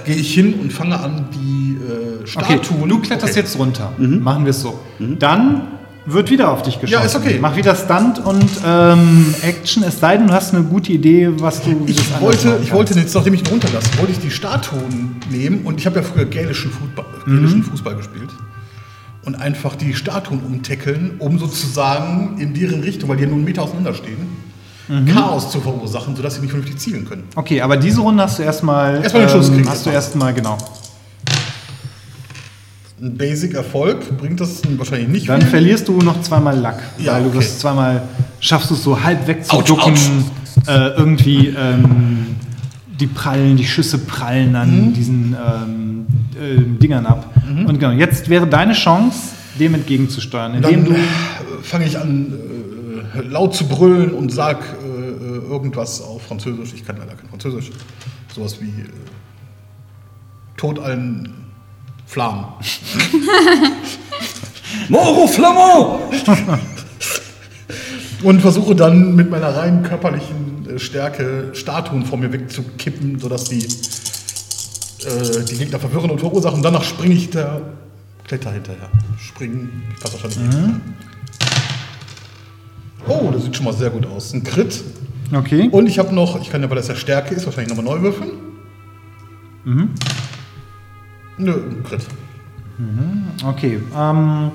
[0.05, 2.27] gehe ich hin und fange an, die äh, Okay,
[2.59, 2.87] Statuen.
[2.89, 3.39] du kletterst Okay.
[3.41, 3.91] jetzt runter.
[3.97, 4.79] Machen wir es so.
[4.99, 5.67] Dann
[6.05, 6.99] wird wieder auf dich geschossen.
[7.01, 7.37] Ja, ist okay.
[7.41, 11.61] Mach wieder Stunt und ähm, Action, es sei denn, du hast eine gute Idee, was
[11.61, 15.15] du Ich anders wollte, ich wollte jetzt, nachdem ich ihn runterlasse, wollte ich die Statuen
[15.29, 18.29] nehmen und ich habe ja früher gälischen Fußball, gälischen Fußball gespielt
[19.23, 23.45] und einfach die Statuen umtackeln, um sozusagen in deren Richtung, weil die ja nur einen
[23.45, 24.41] Meter auseinander stehen,
[25.13, 27.23] Chaos zu verursachen, sodass sie nicht vernünftig zielen können.
[27.35, 28.97] Okay, aber diese Runde hast du erstmal.
[28.97, 29.69] ähm, Erstmal den Schuss kriegen.
[29.69, 30.57] Hast du erstmal, genau.
[33.01, 35.49] Ein Basic-Erfolg bringt das wahrscheinlich nicht Dann viel.
[35.49, 36.81] verlierst du noch zweimal Lack.
[36.99, 37.37] Ja, weil du okay.
[37.39, 38.03] wirst zweimal,
[38.39, 39.93] schaffst du es so halb wegzuducken,
[40.67, 42.35] äh, irgendwie ähm,
[42.99, 44.93] die prallen, die Schüsse prallen an Mhm.
[44.93, 46.05] diesen ähm,
[46.39, 47.33] äh, Dingern ab.
[47.67, 50.99] Und genau, jetzt wäre deine Chance, dem entgegenzusteuern, indem Dann du.
[50.99, 51.03] äh,
[51.63, 52.33] fange ich an,
[53.13, 56.73] äh, laut zu brüllen und sag äh, äh, irgendwas auf Französisch.
[56.73, 57.71] Ich kann leider kein Französisch.
[58.33, 58.85] Sowas wie äh,
[60.57, 61.33] Tod allen
[62.05, 62.45] Flammen.
[64.89, 66.01] Moro Flamand!
[68.23, 73.67] Und versuche dann mit meiner rein körperlichen äh, Stärke Statuen vor mir wegzukippen, sodass die,
[75.05, 76.57] äh, die Gegner verwirren und verursachen.
[76.57, 77.61] Und danach springe ich der
[78.25, 78.89] Kletter hinterher.
[79.17, 80.75] Springen, ich passe wahrscheinlich nicht.
[83.07, 84.33] Oh, das sieht schon mal sehr gut aus.
[84.33, 84.83] Ein Crit.
[85.33, 85.69] Okay.
[85.71, 88.01] Und ich habe noch, ich kann ja, weil das ja Stärke ist, wahrscheinlich nochmal neu
[88.01, 88.31] würfeln.
[89.63, 89.89] Mhm.
[91.37, 92.01] Nö, ein Crit.
[93.45, 93.81] Okay.
[93.95, 94.51] Ähm,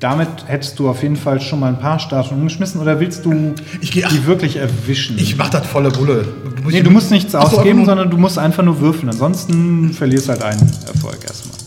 [0.00, 3.54] damit hättest du auf jeden Fall schon mal ein paar Statuen umgeschmissen oder willst du
[3.82, 4.10] Ich geh- ach.
[4.10, 5.18] die wirklich erwischen?
[5.18, 6.26] Ich mach das volle Bulle.
[6.66, 9.10] nee, du musst nichts Ach so, ausgeben, nur- sondern du musst einfach nur würfeln.
[9.10, 10.60] Ansonsten verlierst halt einen
[10.92, 11.58] Erfolg erstmal.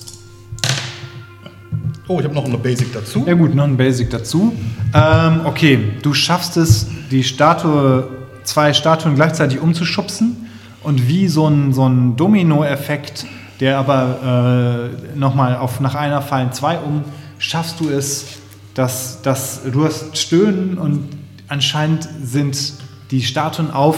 [2.08, 3.24] Oh, ich habe noch eine Basic dazu.
[3.26, 4.54] Ja gut, noch ein Basic dazu.
[4.94, 8.08] Ähm, okay, du schaffst es, die Statue,
[8.44, 10.36] zwei Statuen gleichzeitig umzuschubsen
[10.84, 13.26] und wie so ein, so ein Domino-Effekt,
[13.62, 17.04] der aber äh, nochmal auf nach einer fallen zwei um,
[17.44, 18.26] schaffst du es,
[18.74, 21.10] dass, dass du hast Stöhnen und
[21.48, 22.74] anscheinend sind
[23.12, 23.98] die Statuen auf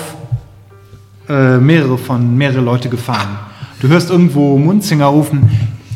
[1.30, 3.38] äh, mehrere von mehrere Leute gefahren.
[3.82, 5.50] Du hörst irgendwo Munzinger rufen,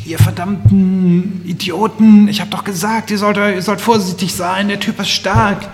[0.06, 5.00] ihr verdammten Idioten, ich hab doch gesagt, ihr sollt, ihr sollt vorsichtig sein, der Typ
[5.00, 5.68] ist stark.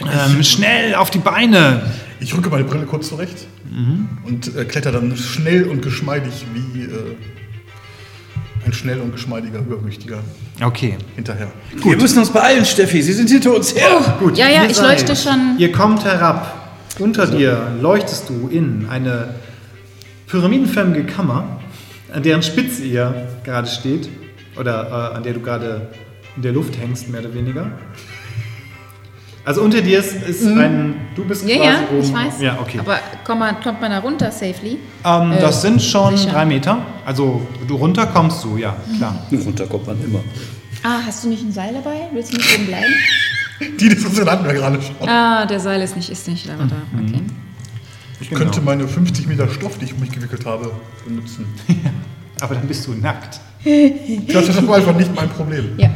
[0.00, 1.90] Ähm, schnell auf die Beine.
[2.20, 3.46] Ich rücke meine Brille kurz zurecht
[4.24, 7.16] und äh, kletter dann schnell und geschmeidig wie äh,
[8.66, 10.18] ein schnell und geschmeidiger, übermüchtiger
[10.62, 10.96] Okay.
[11.14, 11.48] hinterher.
[11.82, 13.00] Wir müssen uns beeilen, Steffi.
[13.02, 14.16] Sie sind hinter uns her.
[14.18, 15.56] Gut, Ja, ja, ihr ich seid- leuchte schon.
[15.58, 16.52] Ihr kommt herab.
[16.98, 19.28] Unter dir leuchtest du in eine
[20.28, 21.60] pyramidenförmige Kammer,
[22.12, 23.14] an deren Spitze ihr
[23.44, 24.08] gerade steht.
[24.58, 25.88] Oder äh, an der du gerade
[26.36, 27.70] in der Luft hängst, mehr oder weniger.
[29.46, 30.96] Also unter dir ist, ist ein.
[31.14, 31.48] Du bist Mhm.
[31.50, 32.00] Ja, quasi ja, oben.
[32.02, 32.40] ich weiß.
[32.42, 32.78] Ja, okay.
[32.80, 34.78] Aber komm mal, kommt man da runter safely?
[35.04, 36.32] ähm, äh, das sind schon sicher.
[36.32, 36.78] drei Meter.
[37.04, 39.24] Also du runter kommst du, ja, klar.
[39.32, 40.18] Runter kommt man immer.
[40.82, 42.08] Ah, hast du nicht ein Seil dabei?
[42.12, 42.92] Willst du nicht oben bleiben?
[43.80, 45.08] Die Diskussion hatten wir gerade schon.
[45.08, 46.54] Ah, der Seil ist nicht, ist nicht da.
[46.56, 46.76] da.
[47.00, 47.22] Okay.
[48.20, 48.40] Ich Genau.
[48.40, 50.72] könnte meine 50 Meter Stoff, die ich um mich gewickelt habe,
[51.06, 51.46] benutzen.
[52.40, 53.40] Aber dann bist du nackt.
[53.64, 55.70] Das ist einfach nicht mein Problem.
[55.78, 55.90] Ja.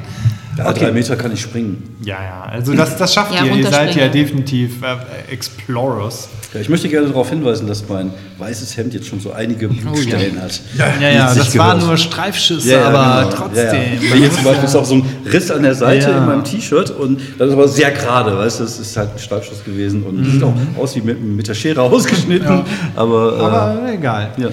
[0.59, 1.97] Ja, drei Meter kann ich springen.
[2.05, 3.55] Ja, ja, also das, das schafft Ja, ihr.
[3.57, 6.29] Ihr seid ja definitiv äh, Explorers.
[6.53, 10.43] Ja, ich möchte gerne darauf hinweisen, dass mein weißes Hemd jetzt schon so einige Blutstellen
[10.43, 10.61] hat.
[10.77, 13.37] Ja, ja, sich das waren nur Streifschüsse, Ja, ja, aber genau.
[13.37, 13.65] trotzdem.
[13.67, 14.15] Ja, ja.
[14.17, 16.19] Hier zum Beispiel ist auch so ein Riss an der Seite Ja.
[16.19, 19.19] in meinem T-Shirt und das ist aber sehr gerade, weißt du, das ist halt ein
[19.21, 22.63] Streifschuss gewesen und sieht auch aus wie mit, mit der Schere ausgeschnitten,
[22.97, 24.31] aber, äh, Aber egal.
[24.37, 24.49] ja.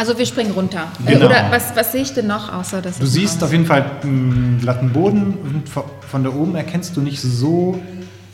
[0.00, 0.84] Also wir springen runter.
[1.06, 1.26] Genau.
[1.26, 3.84] Oder was, was sehe ich denn noch, außer dass Du siehst raus- auf jeden Fall
[4.02, 7.78] einen glatten Boden und von- da oben erkennst du nicht so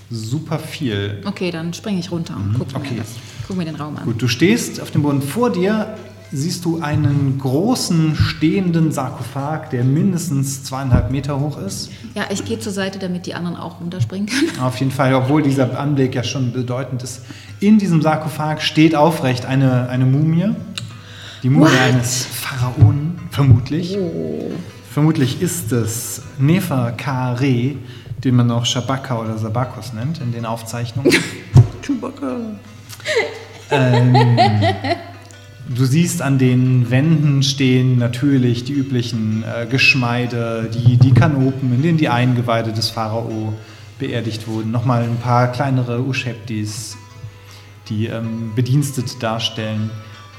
[0.09, 1.21] super viel.
[1.25, 2.93] Okay, dann springe ich runter und guck, Okay.
[2.95, 3.09] mir das,
[3.49, 4.05] guck mir den Raum an.
[4.05, 5.97] Gut, du stehst auf dem Boden vor dir,
[6.31, 11.91] siehst du einen großen stehenden Sarkophag, der mindestens zweieinhalb Meter hoch ist.
[12.15, 14.51] Ja, ich gehe zur Seite, damit die anderen auch runterspringen können.
[14.63, 17.23] Auf jeden Fall, obwohl dieser Anblick ja schon bedeutend ist.
[17.59, 20.51] In diesem Sarkophag steht aufrecht eine, eine Mumie.
[21.43, 21.81] Die Mumie What?
[21.81, 23.97] eines Pharaonen, vermutlich.
[24.91, 27.75] Vermutlich ist es Neferkare,
[28.25, 31.13] den man auch Shabaka oder Sabakos nennt in den Aufzeichnungen.
[31.83, 32.37] Chewbacca.
[35.69, 41.83] Du siehst an den Wänden stehen natürlich die üblichen äh, Geschmeide, die, die Kanopen, in
[41.83, 43.53] denen die Eingeweide des Pharao
[43.99, 44.71] beerdigt wurden.
[44.71, 46.97] Nochmal ein paar kleinere Usheptis,
[47.89, 49.91] die ähm, Bedienstete darstellen.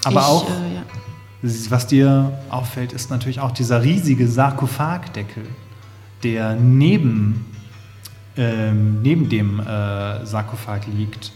[0.04, 1.70] Aber ich, auch, Äh, ja.
[1.70, 5.48] was dir auffällt, ist natürlich auch dieser riesige Sarkophagdeckel,
[6.24, 7.46] der neben,
[8.36, 11.32] ähm, neben dem äh, Sarkophag liegt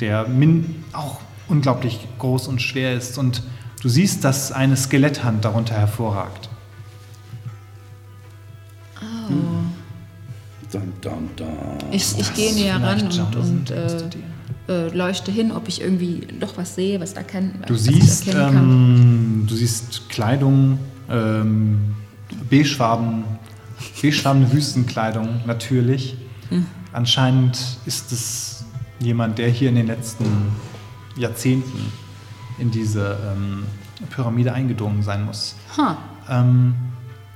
[0.00, 3.18] der min auch unglaublich groß und schwer ist.
[3.18, 3.42] Und
[3.82, 6.48] du siehst, dass eine Skeletthand darunter hervorragt.
[10.72, 11.48] Dun, dun, dun.
[11.92, 14.02] Ich, ich gehe näher ran und, und äh,
[14.68, 18.34] äh, leuchte hin, ob ich irgendwie doch was sehe, was erkennen Du was siehst, ich
[18.34, 18.70] erkennen kann.
[18.70, 21.94] ähm, du siehst Kleidung, ähm,
[22.50, 23.24] beigefarben,
[24.02, 26.16] beigefarbene Wüstenkleidung natürlich.
[26.48, 26.66] Hm.
[26.92, 28.64] Anscheinend ist es
[29.00, 30.24] jemand, der hier in den letzten
[31.16, 31.92] Jahrzehnten
[32.58, 33.64] in diese ähm,
[34.10, 35.54] Pyramide eingedrungen sein muss.
[35.76, 35.98] Ha.
[36.28, 36.74] Ähm,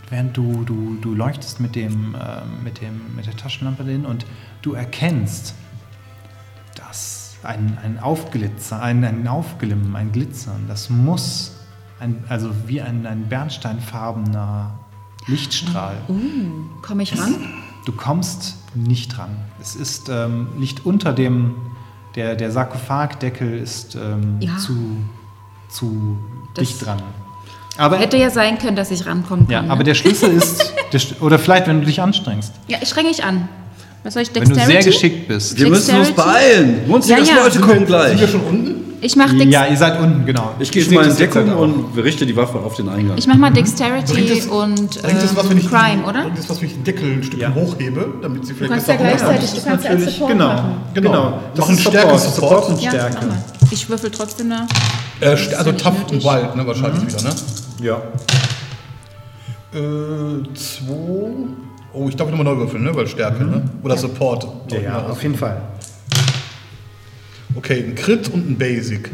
[0.09, 4.27] während du, du, du leuchtest mit, dem, ähm, mit, dem, mit der Taschenlampe hin und
[4.63, 5.55] du erkennst,
[7.43, 11.53] ein, ein Aufglitzer, ein, ein Aufglimmen, ein Glitzern, das muss,
[11.99, 14.79] ein, also wie ein, ein bernsteinfarbener
[15.27, 15.97] Lichtstrahl.
[16.83, 17.35] Komme ich ran?
[17.87, 19.31] Du kommst nicht dran.
[19.61, 21.55] Es ist, ähm, liegt unter dem,
[22.15, 24.57] der, der Sarkophagdeckel ist ähm, Ja.
[24.59, 24.97] zu,
[25.69, 26.19] zu
[26.55, 27.03] Das- dicht dran.
[27.79, 29.67] Aber Hätte ja sein können, dass ich rankommen ja, kann.
[29.69, 29.73] ne?
[29.73, 32.53] aber der Schlüssel ist, der, oder vielleicht, wenn du dich anstrengst.
[32.67, 33.49] ja, ich strenge mich an.
[34.03, 34.83] Was soll ich, Wenn du Dexterity?
[34.83, 35.59] sehr geschickt bist.
[35.59, 36.33] Wir müssen uns Dexterity?
[36.57, 36.81] beeilen.
[36.89, 37.43] Munzig, Ja, ja.
[37.45, 38.31] Leute kommen wir, sind wir gleich.
[38.31, 38.75] schon unten?
[39.03, 40.53] Ich mache Dex Ja, ihr seid unten, genau.
[40.59, 43.17] Ich gehe jetzt mal in Deckung halt und richte die Waffe auf den Eingang.
[43.17, 46.09] ich mach mal Dexterity Bringt es, und bringt es was, wenn ähm, ich Crime, die,
[46.09, 46.23] oder?
[46.25, 47.55] Bringt es was, wenn ich den Deckel ein Stückchen Ja.
[47.55, 49.39] hochhebe, damit sie Du vielleicht kannst ja besser runterkommen?
[49.39, 50.75] gleichzeitig, du kannst ja als Support genau, machen.
[50.95, 51.41] genau.
[51.55, 52.69] Das Machen ist Stärke Support, Support.
[52.69, 53.17] und Ja, Stärke.
[53.27, 53.73] mach.
[53.73, 54.67] Ich würfel trotzdem noch.
[55.21, 55.27] Äh,
[55.57, 57.35] also tough und wild, ne, wahrscheinlich wieder, ne?
[57.83, 57.97] Ja.
[59.73, 60.91] Äh, zwei.
[61.93, 62.95] Oh, ich darf nochmal neu würfeln, ne?
[62.95, 63.63] Weil Stärke, ne?
[63.83, 64.47] Oder Support.
[64.73, 65.61] Ja, ja, auf jeden Fall.
[67.57, 69.11] Okay, ein Crit und ein Basic.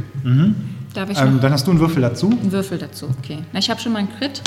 [0.93, 2.31] Darf ich Ähm, dann hast du einen Würfel dazu.
[2.31, 3.09] einen Würfel dazu?
[3.19, 3.39] Okay.
[3.53, 4.43] Na, ich habe schon mal einen Crit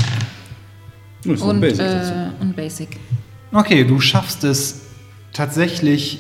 [1.24, 2.98] so ein und, Basic äh, und Basic.
[3.52, 4.82] Okay, du schaffst es
[5.34, 6.20] tatsächlich,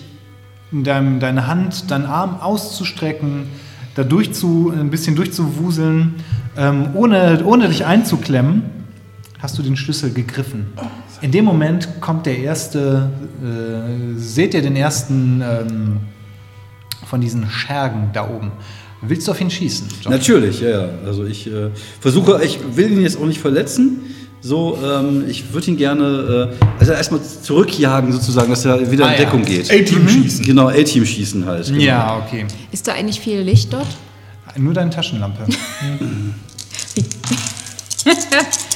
[0.71, 3.47] in deinem, deine Hand, deinen Arm auszustrecken,
[3.95, 6.15] da durchzu, ein bisschen durchzuwuseln,
[6.57, 8.63] ähm, ohne, ohne dich einzuklemmen,
[9.39, 10.67] hast du den Schlüssel gegriffen.
[11.21, 13.09] In dem Moment kommt der erste,
[13.43, 15.97] äh, seht ihr den ersten ähm,
[17.05, 18.51] von diesen Schergen da oben.
[19.01, 19.87] Willst du auf ihn schießen?
[20.01, 20.13] John?
[20.13, 20.89] Natürlich, ja, ja.
[21.05, 24.01] Also ich äh, versuche, ich will ihn jetzt auch nicht verletzen.
[24.41, 29.13] So, ähm, ich würde ihn gerne, äh, also erstmal zurückjagen sozusagen, dass er wieder Ah,
[29.13, 29.25] in ja.
[29.25, 29.69] Deckung geht.
[29.69, 30.45] A-Team schießen.
[30.45, 31.65] Genau, A-Team schießen halt.
[31.67, 31.79] Genau.
[31.79, 32.45] Ja, okay.
[32.71, 33.87] Ist da eigentlich viel Licht dort?
[34.57, 35.45] Nur deine Taschenlampe.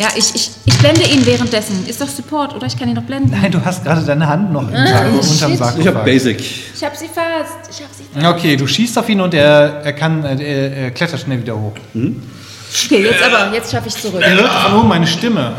[0.00, 1.86] Ja, ich, ich, ich blende ihn währenddessen.
[1.86, 2.66] Ist doch Support, oder?
[2.66, 3.32] Ich kann ihn doch blenden.
[3.38, 5.22] Nein, du hast gerade deine Hand noch im Sarko, unterm.
[5.22, 5.74] Sarkophag.
[5.78, 6.40] Ich habe Basic.
[6.74, 7.70] Ich hab sie fast.
[7.70, 8.26] Ich hab sie fast.
[8.26, 11.54] Okay, du schießt auf ihn und er, er, kann, äh, er, er klettert schnell wieder
[11.54, 11.74] hoch.
[11.92, 13.52] Okay, jetzt aber.
[13.54, 14.22] Jetzt schaffe ich zurück.
[14.22, 15.52] Er hört von oben eine Stimme.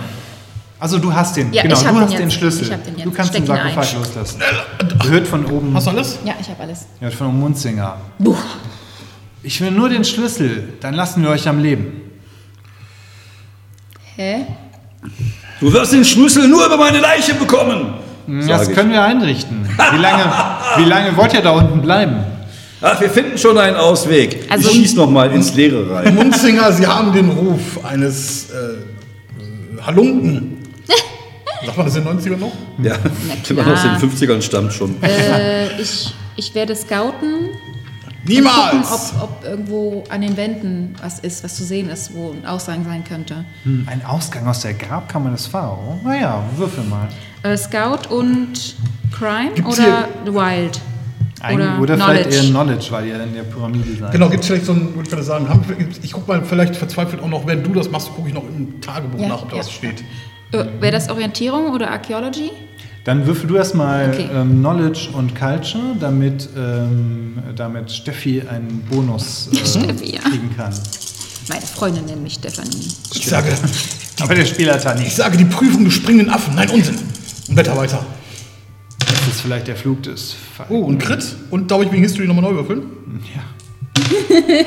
[0.80, 2.34] Also du hast den, Ja, genau, du den hast den jetzt.
[2.34, 2.64] Schlüssel.
[2.64, 3.06] Ich hab den jetzt.
[3.06, 3.76] Du kannst den Steck ein.
[3.76, 4.40] Sarkophag loslassen.
[5.08, 6.18] Hört von oben, Hast du alles?
[6.26, 6.88] Ja, ich habe alles.
[7.00, 7.98] hört von oben Munzinger.
[8.18, 8.36] Buh.
[9.44, 12.11] Ich will nur den Schlüssel, dann lassen wir euch am Leben.
[14.16, 14.46] Hä?
[15.60, 17.94] Du wirst den Schlüssel nur über meine Leiche bekommen.
[18.28, 18.76] Das Sag ich.
[18.76, 19.68] können wir einrichten.
[19.92, 20.24] Wie lange,
[20.78, 22.18] wie lange wollt ihr da unten bleiben?
[22.82, 24.48] Ach, wir finden schon einen Ausweg.
[24.50, 26.16] Also- ich schieß noch mal ins Leere rein.
[26.16, 30.58] Munzinger, Sie haben den Ruf eines äh, äh, Halunken.
[31.66, 32.52] Sagt man das in den 90ern noch?
[32.82, 32.96] Ja,
[33.48, 34.96] wenn man aus den 50ern stammt schon.
[35.04, 37.50] Äh, ich, ich werde scouten.
[38.26, 39.14] Gucken, Niemals!
[39.20, 42.86] ob, ob irgendwo an den Wänden was ist, was zu sehen ist, wo ein Ausgang
[42.86, 43.46] sein könnte.
[43.64, 46.00] Hm, Ein Ausgang aus der Grabkammer des Pharao?
[46.04, 47.08] Naja, würfel mal.
[47.44, 48.76] Äh, Scout und
[49.12, 50.80] Crime Gibt's oder The Wild?
[51.44, 54.12] Ein, Oder oder vielleicht eher Knowledge, weil ihr in der Pyramide seid.
[54.12, 55.64] Genau, gibt es vielleicht so ein, würde ich gerade sagen, haben,
[56.04, 58.80] ich gucke mal vielleicht verzweifelt auch noch, während du das machst, gucke ich noch im
[58.80, 59.62] Tagebuch Ja, nach, ob da ja.
[59.64, 60.04] was steht.
[60.52, 62.52] Äh, Wäre das Orientierung oder Archaeology?
[63.04, 64.30] Dann würfel du erstmal Okay.
[64.34, 70.20] ähm, Knowledge und Culture, damit, ähm, damit Steffi einen Bonus äh, Steffi, ja.
[70.22, 70.72] kriegen kann.
[71.50, 72.88] Meine Freundin nennt mich Stephanie.
[73.16, 73.50] Ich sage,
[74.20, 75.16] Aber der Spieler hat ich nicht.
[75.16, 76.54] sage die Prüfung des springenden Affen.
[76.56, 77.00] Nein, Unsinn.
[77.50, 78.06] Und weiter, weiter.
[79.00, 80.36] Das ist vielleicht der Flug des
[80.70, 81.26] Oh, und Crit.
[81.50, 82.84] Und glaube ich, wegen History nochmal neu würfeln.
[83.36, 83.42] Ja.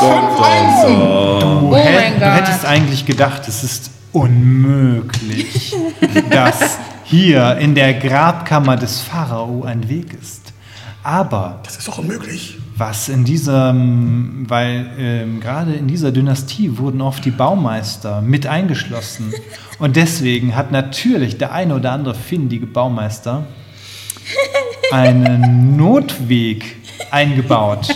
[0.00, 2.34] Oh Du, hä- mein du Gott.
[2.34, 5.74] hättest eigentlich gedacht, es ist unmöglich,
[6.30, 10.52] dass hier in der Grabkammer des Pharao ein Weg ist.
[11.02, 12.58] Aber Das ist doch unmöglich.
[12.76, 19.32] was in diesem, weil ähm, gerade in dieser Dynastie wurden oft die Baumeister mit eingeschlossen.
[19.78, 23.46] Und deswegen hat natürlich der eine oder andere findige Baumeister
[24.90, 26.77] einen Notweg
[27.10, 27.88] eingebaut.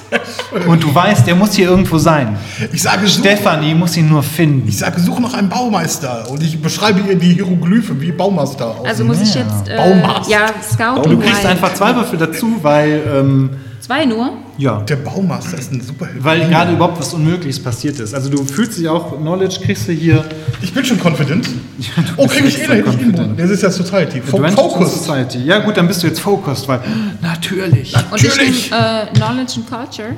[0.66, 2.36] Und du weißt, der muss hier irgendwo sein.
[2.72, 4.68] Ich sage, such, Stefanie muss ihn nur finden.
[4.68, 6.30] ich sage, such nach einem Baumeister.
[6.30, 8.86] Und ich beschreibe ihr die Hieroglyphen wie Baumeister aus.
[8.86, 9.68] Also muss ich jetzt.
[9.68, 10.30] Äh, Baumast.
[10.30, 13.50] ja, Scout Du kriegst einfach zwei Würfel dazu, weil, ähm,
[13.84, 14.32] Zwei nur?
[14.56, 16.24] ja, der Baumeister ist ein Superheld.
[16.24, 18.14] weil gerade überhaupt was Unmögliches passiert ist.
[18.14, 20.24] Also du fühlst dich auch, Knowledge kriegst du hier
[20.62, 21.46] Ich bin schon confident.
[22.16, 22.86] oh, kriege ich eh nicht.
[22.86, 23.38] confident.
[23.38, 24.22] Das ist ja Society.
[24.22, 25.04] Fo Focus.
[25.04, 25.44] Society.
[25.44, 26.80] Ja gut, dann bist du jetzt focused, weil
[27.20, 27.94] natürlich.
[28.10, 28.70] Und ich Natürlich.
[28.70, 30.16] nehm, äh, Knowledge and Culture.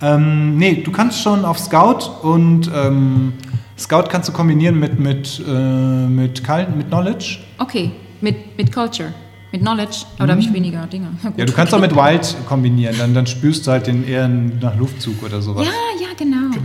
[0.00, 3.34] Ähm, nee, du kannst schon auf Scout und ähm,
[3.78, 6.42] Scout kannst du kombinieren mit, mit, äh, mit,
[6.76, 7.40] mit Knowledge.
[7.58, 7.90] Okay,
[8.22, 9.12] mit, mit Culture.
[9.52, 9.98] Mit Knowledge.
[10.16, 11.08] Aber da habe ich weniger Dinge.
[11.22, 11.32] Gut.
[11.36, 14.76] Ja, du kannst auch mit Wild kombinieren, dann, dann spürst du halt den eher nach
[14.76, 15.66] Luftzug oder sowas.
[15.66, 16.56] Ja, ja, genau.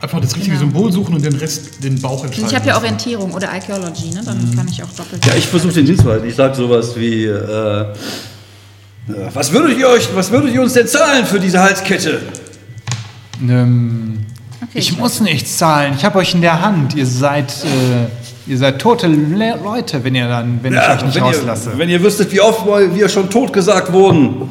[0.00, 0.72] Einfach das richtige Genau.
[0.72, 2.48] Symbol suchen und den Rest, den Bauch entscheiden.
[2.48, 2.76] Ich habe ja.
[2.76, 4.22] Orientierung oder Archaeology, ne?
[4.24, 5.24] dann kann ich auch doppelt.
[5.24, 6.28] Ja, ich versuche den hinzuhalten.
[6.28, 7.94] Ich sage sowas wie, äh, äh,
[9.32, 12.20] was würdet ihr euch, was würdet ihr uns denn zahlen für diese Halskette?
[13.48, 14.26] Ähm,
[14.62, 16.94] Okay, ich ich muss nichts zahlen, ich habe euch in der Hand.
[16.94, 21.14] Ihr seid, äh, ihr seid tote Le Leute, wenn ihr dann, wenn ich euch nicht
[21.16, 21.70] wenn, rauslasse.
[21.70, 24.48] ihr, wenn ihr wüsstet, wie oft wir schon totgesagt wurden.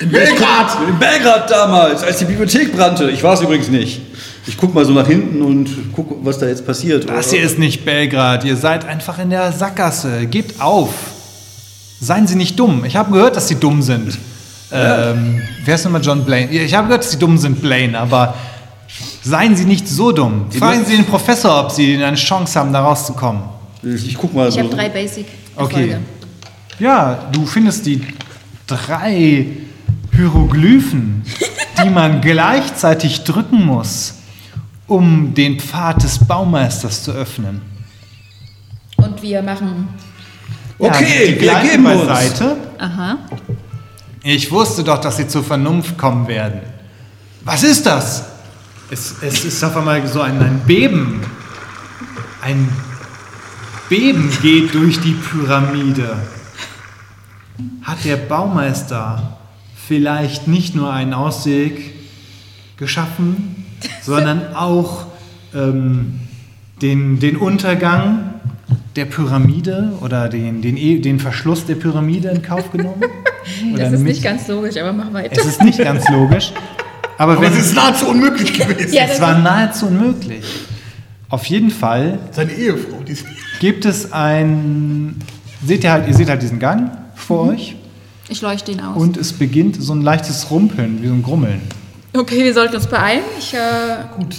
[0.00, 0.76] In Belgrad!
[0.88, 3.10] In Belgrad damals, als die Bibliothek brannte.
[3.10, 4.02] Ich war es übrigens nicht.
[4.46, 7.08] Ich guck mal so nach hinten und guck, was da jetzt passiert.
[7.08, 10.26] Das hier ist nicht Belgrad, ihr seid einfach in der Sackgasse.
[10.26, 10.92] Gebt auf.
[12.00, 12.84] Seien Sie nicht dumm.
[12.84, 14.18] Ich habe gehört, dass Sie dumm sind.
[14.70, 16.50] Ähm, wer ist nochmal John Blaine?
[16.50, 18.34] Ich habe gehört, dass Sie dumm sind, Blaine, aber
[19.24, 20.46] seien Sie nicht so dumm.
[20.50, 23.42] Fragen Sie den Professor, ob Sie eine Chance haben, da rauszukommen.
[23.82, 24.60] Ich, ich guck mal Ich so.
[24.60, 25.26] habe drei Basic.
[25.56, 25.90] Okay.
[25.90, 26.00] Erfolge.
[26.78, 28.02] Ja, du findest die
[28.66, 29.46] drei
[30.14, 31.22] Hieroglyphen,
[31.84, 34.14] die man gleichzeitig drücken muss,
[34.86, 37.62] um den Pfad des Baumeisters zu öffnen.
[38.96, 39.88] Und wir machen.
[40.78, 42.06] Okay, die wir geben uns.
[42.06, 42.56] beiseite.
[42.78, 43.18] Aha.
[44.22, 46.60] Ich wusste doch, dass sie zur Vernunft kommen werden.
[47.44, 48.24] Was ist das?
[48.94, 51.20] Es, es ist auf einmal so ein, ein Beben.
[52.42, 52.68] Ein
[53.88, 56.16] Beben geht durch die Pyramide.
[57.82, 59.36] Hat der Baumeister
[59.88, 61.92] vielleicht nicht nur einen Ausweg
[62.76, 63.64] geschaffen,
[64.00, 65.06] sondern auch
[65.56, 66.20] ähm,
[66.80, 68.34] den, den Untergang
[68.94, 73.02] der Pyramide oder den, den, E- den Verschluss der Pyramide in Kauf genommen?
[73.76, 75.38] Das ist mit- nicht ganz logisch, aber mach weiter.
[75.38, 76.52] es ist nicht ganz logisch.
[77.18, 78.92] Aber, es ist nahezu unmöglich gewesen.
[78.92, 80.44] Ja, es war nahezu unmöglich.
[81.28, 83.24] Auf jeden Fall Seine Ehefrau, die ist
[83.60, 85.16] gibt es ein.
[85.64, 87.76] Seht ihr halt, ihr seht halt diesen Gang vor euch
[88.28, 89.00] Ich leuchte ihn aus.
[89.00, 91.62] und es beginnt so ein leichtes Rumpeln, wie so ein Grummeln.
[92.14, 93.22] Okay, wir sollten uns beeilen.
[93.38, 93.58] Ich, äh,
[94.16, 94.36] gut.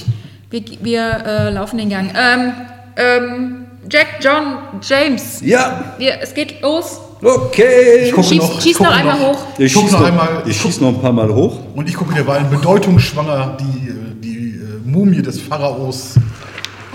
[0.51, 2.11] wir wir äh, laufen den Gang.
[2.15, 2.53] Ähm,
[2.97, 5.41] ähm, Jack, John, James.
[5.41, 6.99] Ja, Wir, es geht los.
[7.23, 8.11] Okay.
[8.11, 9.37] gucke Schieß, noch, schieß gucke noch einmal hoch.
[9.57, 11.59] Ich schieß noch noch, einmal- ich schieß noch ein paar Mal hoch.
[11.75, 16.15] Und ich gucke derweil bedeutungsschwanger die, äh, die äh, Mumie des Pharaos.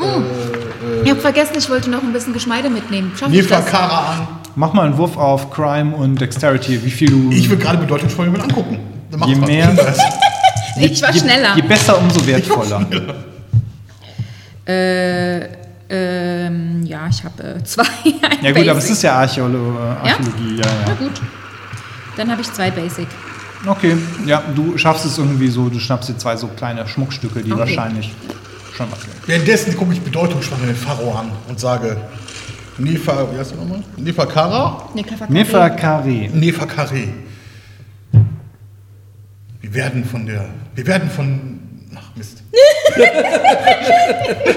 [0.01, 0.07] Ja,
[1.05, 3.12] Ich habe vergessen, ich wollte noch ein bisschen Geschmeide mitnehmen.
[3.18, 3.66] Schaff ich Nefa das?
[3.66, 4.29] Kara an.
[4.57, 7.31] Mach mal einen Wurf auf Crime und Dexterity, wie viel du.
[7.31, 8.79] Ich will gerade bedeutungsvoll mal angucken.
[9.11, 9.75] Dann Je mehr-.
[10.77, 11.57] Ich war je, schneller.
[11.57, 12.87] Je besser, umso wertvoller.
[14.64, 15.49] Äh,
[15.91, 17.84] ähm, ja, ich habe äh, zwei.
[18.43, 18.91] Ja gut, aber es Basic.
[18.93, 20.95] ist ja Archäolo äh, Archäologie, ja, Na ja.
[20.99, 21.20] gut.
[22.16, 23.09] Dann habe ich zwei Basic.
[23.66, 27.53] Okay, ja, du schaffst es irgendwie so, du schnappst dir zwei so kleine Schmuckstücke, die
[27.53, 27.61] Okay.
[27.61, 28.14] wahrscheinlich
[28.74, 31.97] schon was wert Währenddessen gucke ich bedeutungsschwanger den Pharao an und sage,
[32.78, 33.82] Nefa, wie heißt du nochmal?
[33.99, 34.88] Nefa Kara?
[34.95, 35.32] Nee, Kafakari.
[35.34, 36.30] Nefer Karé.
[36.34, 37.09] Nefa Karé.
[39.61, 41.59] Wir werden von der, wir werden von,
[42.11, 42.42] ach Mist.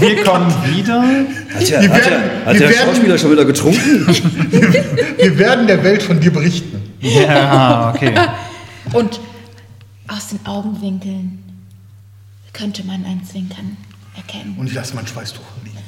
[0.00, 1.02] Wir kommen wieder.
[1.02, 4.06] Hat der, Wir hat werden- der, hat wir der werden- Schauspieler schon wieder getrunken?
[5.18, 6.80] Wir werden der Welt von dir berichten.
[7.00, 8.14] Ja, okay.
[8.92, 9.20] Und
[10.08, 11.42] aus den Augenwinkeln
[12.52, 13.76] könnte man ein Zwinkern
[14.16, 14.56] erkennen.
[14.58, 15.78] Und ich lasse mein Schweißtuch liegen.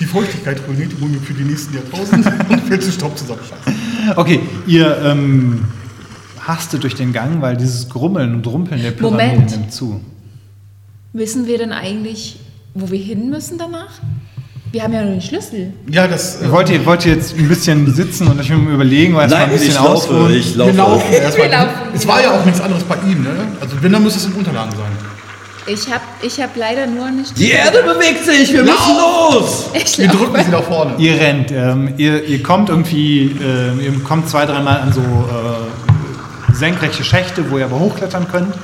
[0.00, 3.40] Die Feuchtigkeit ruiniert die Mumie für die nächsten Jahrtausende und fällt zu Staub zusammen.
[4.16, 5.64] Okay, ihr ähm,
[6.48, 9.50] hastet durch den Gang, weil dieses Grummeln und Rumpeln der Pyramide Moment.
[9.52, 10.00] nimmt zu.
[11.12, 12.40] Wissen wir denn eigentlich,
[12.74, 13.90] wo wir hin müssen danach?
[14.72, 15.72] Wir haben ja nur den Schlüssel.
[15.90, 16.42] Ja, das.
[16.42, 19.38] Äh, Wollt ihr, wollt ihr jetzt ein bisschen sitzen und euch überlegen, weil es mal
[19.38, 20.34] ein Nein, bisschen ich laufe, ausruhen?
[20.34, 20.76] ich wir laufe.
[20.76, 21.50] laufen erstmal.
[21.50, 21.70] Wir laufen.
[21.94, 23.30] Es war ja auch nichts anderes bei ihm, ne?
[23.60, 24.92] Also wenn, dann müsste es in Unterlagen sein.
[25.70, 27.38] Ich habe ich hab leider nur nicht.
[27.38, 29.66] Die Erde bewegt sich, wir müssen los!
[29.74, 30.94] Ich Wir drücken sie nach vorne.
[30.98, 35.04] Ihr rennt, ähm, ihr, ihr kommt irgendwie, äh, ihr kommt zwei, dreimal an so äh,
[36.58, 38.54] senkrechte Schächte, wo ihr aber hochklettern könnt,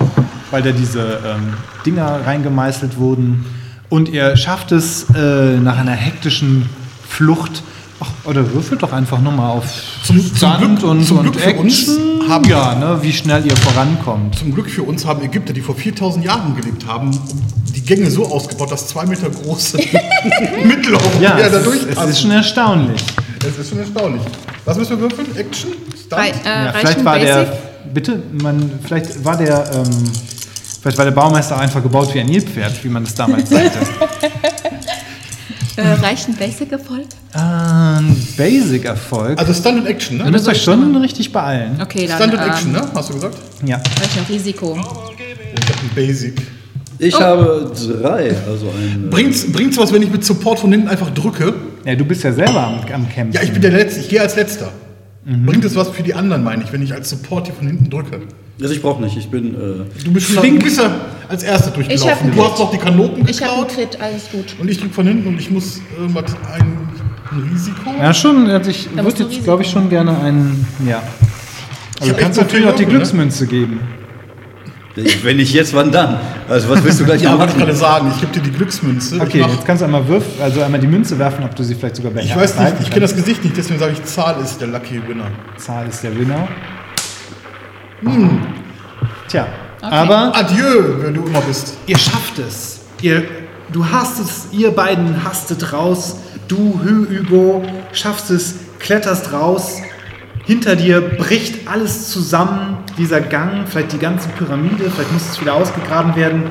[0.51, 1.53] weil da diese ähm,
[1.87, 3.45] Dinger reingemeißelt wurden.
[3.89, 6.69] Und ihr schafft es äh, nach einer hektischen
[7.09, 7.63] Flucht,
[8.01, 9.65] ach, oder würfelt doch einfach nur mal auf
[10.03, 12.29] Zum- zum Stand Glück- und, zum und Glück für uns Action.
[12.29, 14.37] haben- ja, ne, wie schnell ihr vorankommt.
[14.39, 17.11] Zum Glück für uns haben Ägypter, die vor 4000 Jahren gelebt haben,
[17.75, 19.79] die Gänge so ausgebaut, dass zwei Meter große
[20.65, 22.11] Mittelhoffen Ja, da es, ist, es durchpassen.
[22.11, 23.03] ist schon erstaunlich.
[23.39, 24.23] Das ist schon erstaunlich.
[24.65, 25.37] Was müssen wir würfeln?
[25.37, 25.71] Action?
[26.11, 26.47] Rei- Stunt?
[26.47, 27.27] äh, Ja, vielleicht war Basic?
[27.35, 27.59] der,
[27.93, 30.05] bitte, man, vielleicht war der, ähm,
[30.81, 33.79] vielleicht war der Baumeister einfach gebaut wie ein Nilpferd, wie man es damals sagte.
[35.77, 37.07] Äh, reicht ein Basic-Erfolg?
[37.35, 39.37] ähm, Basic-Erfolg.
[39.37, 40.31] Also Stunt und Action, Ihr ne?
[40.31, 41.81] müsst euch schon richtig beeilen.
[41.83, 42.17] Okay, dann.
[42.17, 42.83] Stunt und ähm, Action, ne?
[42.95, 43.37] Hast du gesagt?
[43.65, 43.79] Ja.
[43.79, 44.79] Reicht noch Risiko.
[44.79, 46.41] Ich hab ein Basic.
[47.01, 49.11] Ich habe drei, also ein.
[49.11, 51.53] Bringt's, bringt's was, wenn ich mit Support von hinten einfach drücke?
[51.85, 53.33] ja, du bist ja selber am, am Campen.
[53.33, 54.71] Ja, ich bin der Letzte, ich gehe als Letzter.
[55.25, 55.47] Mhm.
[55.47, 57.89] Bringt es was für die anderen, meine ich, wenn ich als Support hier von hinten
[57.91, 58.21] drücke?
[58.61, 59.55] Also ich brauche nicht, ich bin.
[59.55, 60.59] Äh, Du bist, schon, Flink.
[60.61, 60.95] du bist ja
[61.29, 62.31] als Erster Ich durchgelaufen.
[62.35, 64.55] Du hast doch die Kanoten Ich habe einen geklaut Crit, alles gut.
[64.61, 66.61] und ich drücke von hinten und ich muss irgendwas, ein,
[67.33, 67.91] ein Risiko.
[67.99, 68.47] Ja, schon.
[68.49, 70.67] Also ich würde jetzt, glaube ich, schon gerne einen.
[70.87, 71.03] Ja.
[71.97, 72.99] Ich Also du kannst natürlich auch die Würfel, ne?
[72.99, 73.81] Glücksmünze geben.
[75.23, 76.21] Wenn nicht jetzt, wann dann?
[76.49, 77.67] Also was willst du gleich Ja, wollte ich machen?
[77.67, 79.21] gerade sagen, ich gebe dir die Glücksmünze.
[79.21, 81.65] Okay, ich, mach, jetzt kannst du einmal wirf, also einmal die Münze werfen, ob du
[81.65, 83.17] sie vielleicht sogar ich behalten weiß nicht, ich kenne das.
[83.17, 85.31] Gesicht nicht, deswegen sage ich, Zahl ist der Lucky Winner.
[85.57, 86.49] Zahl ist der Winner.
[88.03, 88.41] Hm.
[89.29, 89.47] Tja,
[89.81, 91.77] aber Adieu, wer du immer bist.
[91.87, 92.81] Ihr schafft es.
[93.03, 93.25] Ihr,
[93.73, 96.19] du hast es, ihr beiden hastet raus.
[96.49, 99.79] Du, Hü, Hugo, schaffst es, kletterst raus.
[100.45, 102.64] Hinter dir bricht alles zusammen.
[102.97, 106.45] Dieser Gang, vielleicht die ganze Pyramide, vielleicht muss es wieder ausgegraben werden.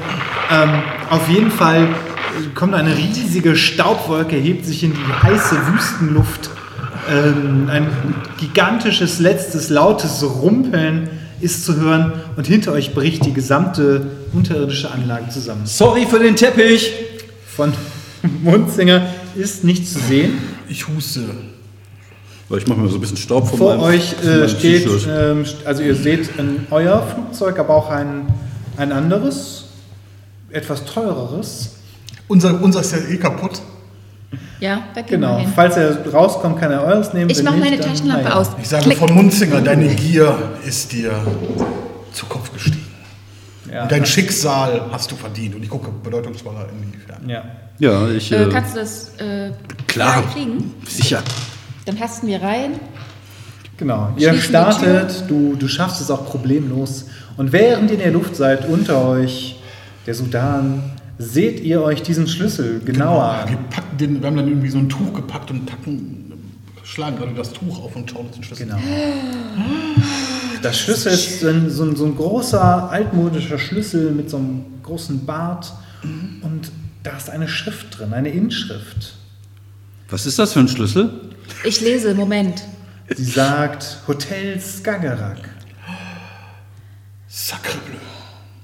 [0.51, 0.69] Ähm,
[1.09, 6.49] auf jeden Fall äh, kommt eine riesige Staubwolke, hebt sich in die heiße Wüstenluft.
[7.09, 7.87] Ähm, ein
[8.39, 15.29] gigantisches, letztes, lautes Rumpeln ist zu hören und hinter euch bricht die gesamte unterirdische Anlage
[15.29, 15.65] zusammen.
[15.65, 16.91] Sorry für den Teppich!
[17.55, 17.73] Von
[18.43, 20.37] Munzinger ist nicht zu sehen.
[20.67, 21.21] Ich huste.
[22.54, 25.82] Weil ich mache mir so ein bisschen Staub Vor meinem, euch äh, steht, ähm, also
[25.82, 28.28] ihr seht ein, euer Flugzeug, aber auch ein,
[28.78, 29.70] ein anderes,
[30.51, 31.78] etwas teureres.
[32.28, 33.60] Unser, unser ist ja eh kaputt.
[34.60, 35.38] Ja, da gehen Genau.
[35.38, 35.54] wir hin.
[35.56, 37.32] Falls er rauskommt, kann er eures nehmen.
[37.32, 38.36] Ich Wenn mache nicht, meine dann- Taschenlampe naja.
[38.36, 38.49] aus.
[38.62, 38.97] Ich sage Klick.
[38.99, 41.12] von Munzinger, deine Gier ist dir
[42.12, 42.86] zu Kopf gestiegen.
[43.74, 43.82] Ja.
[43.82, 45.56] Und dein Schicksal hast du verdient.
[45.56, 47.34] Und ich gucke bedeutungsvoller in die Ferne.
[47.34, 47.43] ja.
[47.80, 48.32] Ja, ich.
[48.32, 49.49] Äh, Äh, kannst du das äh,
[49.88, 50.22] klar.
[50.22, 50.76] frei kriegen?
[50.88, 51.24] sicher.
[51.86, 52.79] Dann hasten wir rein.
[53.77, 57.05] Genau, ihr startet, du, du schaffst es auch problemlos.
[57.38, 59.59] Und während ihr in der Luft seid, unter euch,
[60.05, 60.84] der Sudan,
[61.17, 63.49] seht ihr euch diesen Schlüssel genauer an.
[63.49, 66.31] Wir, packen den, wir haben dann irgendwie so ein Tuch gepackt und packen,
[66.84, 68.79] schlagen gerade das Tuch auf und schauen uns den Schlüssel Genau.
[70.61, 74.65] Das Schlüssel ist so ein, so ein, so ein großer, altmodischer Schlüssel mit so einem
[74.84, 75.73] großen Bart.
[76.03, 76.71] Und
[77.03, 79.15] da ist eine Schrift drin, eine Inschrift.
[80.09, 81.09] Was ist das für ein Schlüssel?
[81.63, 82.63] Ich lese, Moment.
[83.15, 85.37] Sie sagt Hotel Skagerrak.
[87.27, 87.97] Sacrebleu.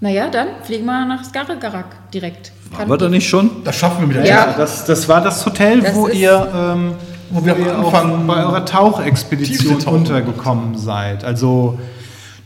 [0.02, 2.52] Naja, dann fliegen wir nach Skagerrak direkt.
[2.72, 3.64] Waren wir da nicht schon?
[3.64, 4.54] Das schaffen wir mit der Ja.
[4.56, 6.96] Das, das war das Hotel, Das wo ist- ihr, ähm,
[7.32, 10.00] Wo wir am ihr Anfang auch bei eurer Tauchexpedition Tiefseetauchen.
[10.00, 11.24] untergekommen seid.
[11.24, 11.80] Also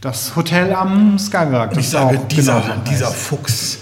[0.02, 1.72] das Hotel am Skagerrak.
[1.74, 3.16] Und ich das sage, auch dieser, genau so dieser heißt.
[3.16, 3.78] Fuchs.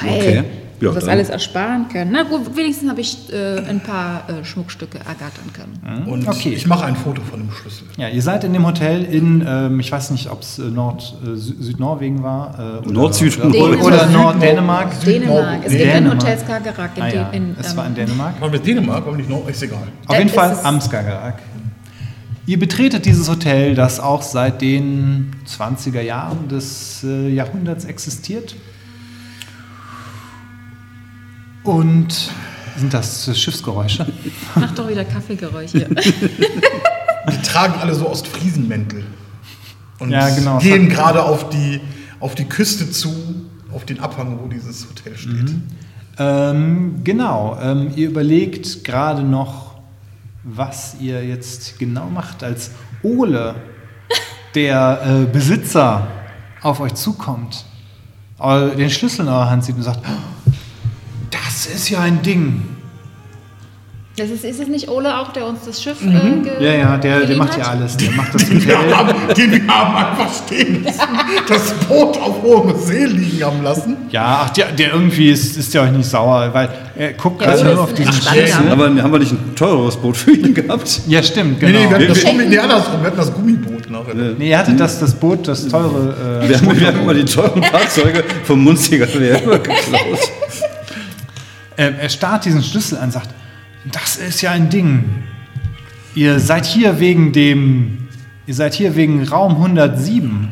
[0.00, 0.44] Hey, Okay.
[0.80, 2.10] Ja, das dann- alles ersparen können.
[2.12, 6.06] Na gut, wenigstens habe ich äh, ein paar äh, Schmuckstücke ergattern können.
[6.06, 6.50] Und Okay.
[6.50, 7.84] ich mache ein Foto von dem Schlüssel.
[7.96, 11.14] Ja, ihr seid in dem Hotel in, ähm, ich weiß nicht, ob es äh, Nord,
[11.24, 12.58] äh, Sü- Südnorwegen war.
[12.58, 13.84] Äh, oder- Nord-Süd- oder, Dänemark.
[13.84, 14.92] oder Süd- Norddänemark.
[14.94, 15.60] Süd- Dänemark.
[15.64, 16.22] Es gibt ein Dänemark.
[16.22, 18.40] Hotel Skagerrak in, Ah, ja, in, es ähm, war in Dänemark.
[18.40, 19.78] War mit Dänemark, aber nicht noch, ist egal.
[20.06, 21.38] Auf jeden es Fall am Skagerrak.
[22.46, 28.56] Ihr betretet dieses Hotel, das auch seit den 20er Jahren des äh, Jahrhunderts existiert.
[31.68, 32.30] Und
[32.76, 34.06] sind das Schiffsgeräusche?
[34.54, 35.86] Mach doch wieder Kaffeegeräusche.
[37.30, 39.04] Die tragen alle so Ostfriesenmäntel.
[39.98, 40.58] Und Ja, genau.
[40.58, 41.80] gehen gerade auf die,
[42.20, 43.12] auf die Küste zu,
[43.72, 45.54] auf den Abhang, wo dieses Hotel steht.
[46.18, 47.58] Ähm, genau.
[47.60, 49.74] Ähm, ihr überlegt gerade noch,
[50.44, 52.70] was ihr jetzt genau macht, als
[53.02, 53.56] Ole,
[54.54, 56.06] der äh, Besitzer,
[56.62, 57.64] auf euch zukommt,
[58.38, 60.00] eu- den Schlüssel in eurer Hand sieht und sagt,
[61.66, 62.62] das ist ja ein Ding.
[64.16, 66.06] Das ist, ist es nicht Ole auch, der uns das Schiff äh,
[66.42, 67.58] ge Ja, ja, der, der macht hat?
[67.58, 67.96] ja alles.
[67.96, 68.96] Der macht das Wir Hotel.
[68.96, 71.00] haben, den wir haben einfach stehen lassen,
[71.48, 73.96] das Boot auf hohem See liegen haben lassen.
[74.10, 77.46] Ja, ach, der, der irgendwie ist, ist ja euch nicht sauer, weil er guckt Ja,
[77.54, 78.12] gerade das nur auf diesen.
[78.12, 78.72] Standard.
[78.72, 81.00] Aber haben wir nicht ein teureres Boot für ihn gehabt?
[81.06, 81.78] Ja, stimmt, Nee, genau.
[81.78, 82.38] nee, wir hatten das, Schenken.
[82.38, 84.14] Gummi, nee, andersrum, wir hatten das Gummiboot nachher.
[84.36, 86.40] Nee, ihr hattet das, das Boot, das teure.
[86.42, 89.60] Äh, Wir haben, wir haben immer die teuren Fahrzeuge vom Munziger geklaut.
[91.78, 93.30] Äh, er starrt diesen Schlüssel an und sagt:
[93.92, 95.04] Das ist ja ein Ding.
[96.14, 98.08] Ihr seid hier wegen dem.
[98.46, 100.48] Ihr seid hier wegen Raum 107.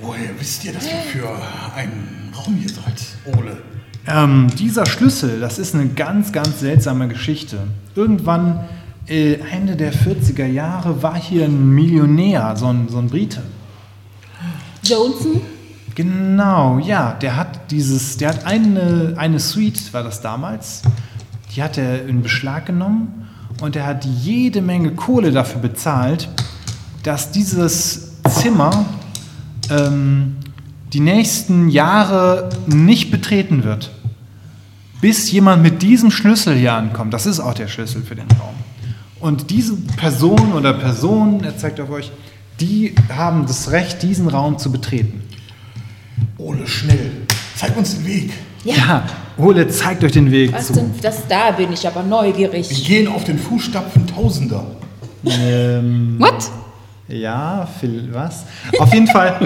[0.00, 1.28] Woher wisst ihr, dass wir für
[1.76, 3.58] einen Raum hier seid, Ole?
[4.06, 7.58] Ähm, dieser Schlüssel, das ist eine ganz, ganz seltsame Geschichte.
[7.94, 8.64] Irgendwann,
[9.06, 13.42] äh, Ende der 40er Jahre, war hier ein Millionär, so ein, so ein Brite.
[14.82, 15.42] Johnson?
[15.98, 20.82] Genau, ja, der hat dieses, der hat eine, eine Suite, war das damals,
[21.50, 23.26] die hat er in Beschlag genommen
[23.60, 26.28] und er hat jede Menge Kohle dafür bezahlt,
[27.02, 28.86] dass dieses Zimmer
[29.70, 30.36] ähm,
[30.92, 33.90] die nächsten Jahre nicht betreten wird.
[35.00, 37.12] Bis jemand mit diesem Schlüssel hier ankommt.
[37.12, 38.54] Das ist auch der Schlüssel für den Raum.
[39.18, 42.12] Und diese Person oder Personen, er zeigt auf euch,
[42.60, 45.27] die haben das Recht, diesen Raum zu betreten.
[46.38, 47.10] Ole, schnell.
[47.56, 48.30] Zeig uns den Weg.
[48.64, 49.04] Ja,
[49.36, 50.74] Ole zeigt euch den Weg Was zu.
[50.74, 50.90] denn?
[51.02, 52.84] Das, da bin ich aber Wir neugierig.
[52.86, 54.64] gehen auf den Fußstapfen Tausender.
[55.24, 56.50] Ähm, What?
[57.08, 58.44] ja, Phil, was?
[58.78, 59.36] Auf jeden Fall.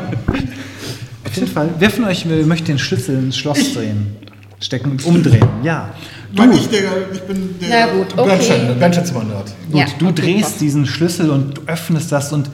[1.24, 1.70] auf jeden Fall.
[1.78, 4.16] Wer von euch möchte den Schlüssel ins Schloss drehen?
[4.60, 5.46] Stecken und umdrehen.
[5.62, 5.90] Ja.
[6.34, 6.50] Du.
[6.52, 6.82] Ich, der,
[7.12, 8.74] ich bin der gut, okay.
[8.78, 9.52] Bernsteinzimmer-Nerd.
[9.70, 10.60] Gut, Ja, du okay, drehst passt.
[10.60, 12.48] diesen Schlüssel und du öffnest das und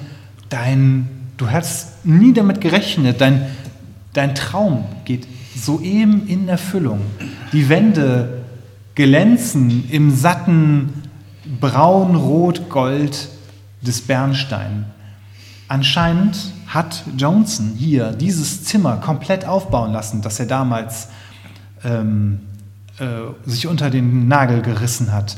[0.48, 3.46] dein, du hast nie damit gerechnet, dein,
[4.18, 7.00] dein Traum geht soeben in Erfüllung.
[7.52, 8.42] Die Wände
[8.96, 11.04] glänzen im satten
[11.60, 13.28] Braun, Rot, Gold
[13.80, 14.86] des Bernstein.
[15.68, 21.08] Anscheinend hat Johnson hier dieses Zimmer komplett aufbauen lassen, das er damals
[21.84, 22.40] ähm,
[22.98, 23.04] äh,
[23.48, 25.36] sich unter den Nagel gerissen hat.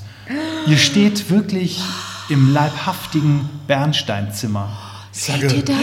[0.67, 1.83] Ihr steht wirklich
[2.31, 4.71] im leibhaftigen Bernsteinzimmer.
[5.13, 5.77] Seht ihr das?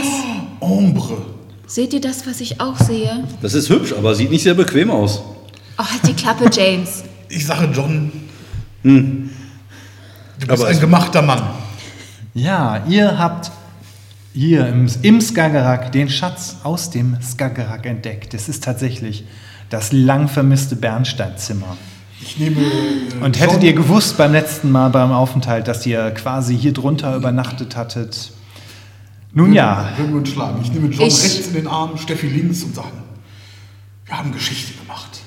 [0.59, 1.36] Ombre.
[1.67, 3.23] Seht ihr das, was ich auch sehe?
[3.41, 5.21] Das ist hübsch, aber sieht nicht sehr bequem aus.
[5.77, 7.03] Oh, halt die Klappe, James.
[7.29, 8.11] Ich sage John,
[8.83, 9.29] Hm.
[10.39, 11.43] du bist Aber ein gemachter Mann.
[12.33, 13.51] Ja, ihr habt
[14.33, 18.33] hier im, im Skagerrak den Schatz aus dem Skagerrak entdeckt.
[18.33, 19.25] Es ist tatsächlich
[19.69, 21.75] das lang vermisste Bernsteinzimmer.
[22.21, 22.61] Ich nehme.
[22.61, 26.71] äh, Und hättet John- ihr gewusst beim letzten Mal beim Aufenthalt, dass ihr quasi hier
[26.73, 28.31] drunter übernachtet hattet?
[29.33, 30.59] Nun ja, Würden wir uns schlagen.
[30.63, 33.03] Ich nehme John Ich- rechts in den Arm, Steffi links und sagen:
[34.05, 35.19] Wir haben Geschichte gemacht.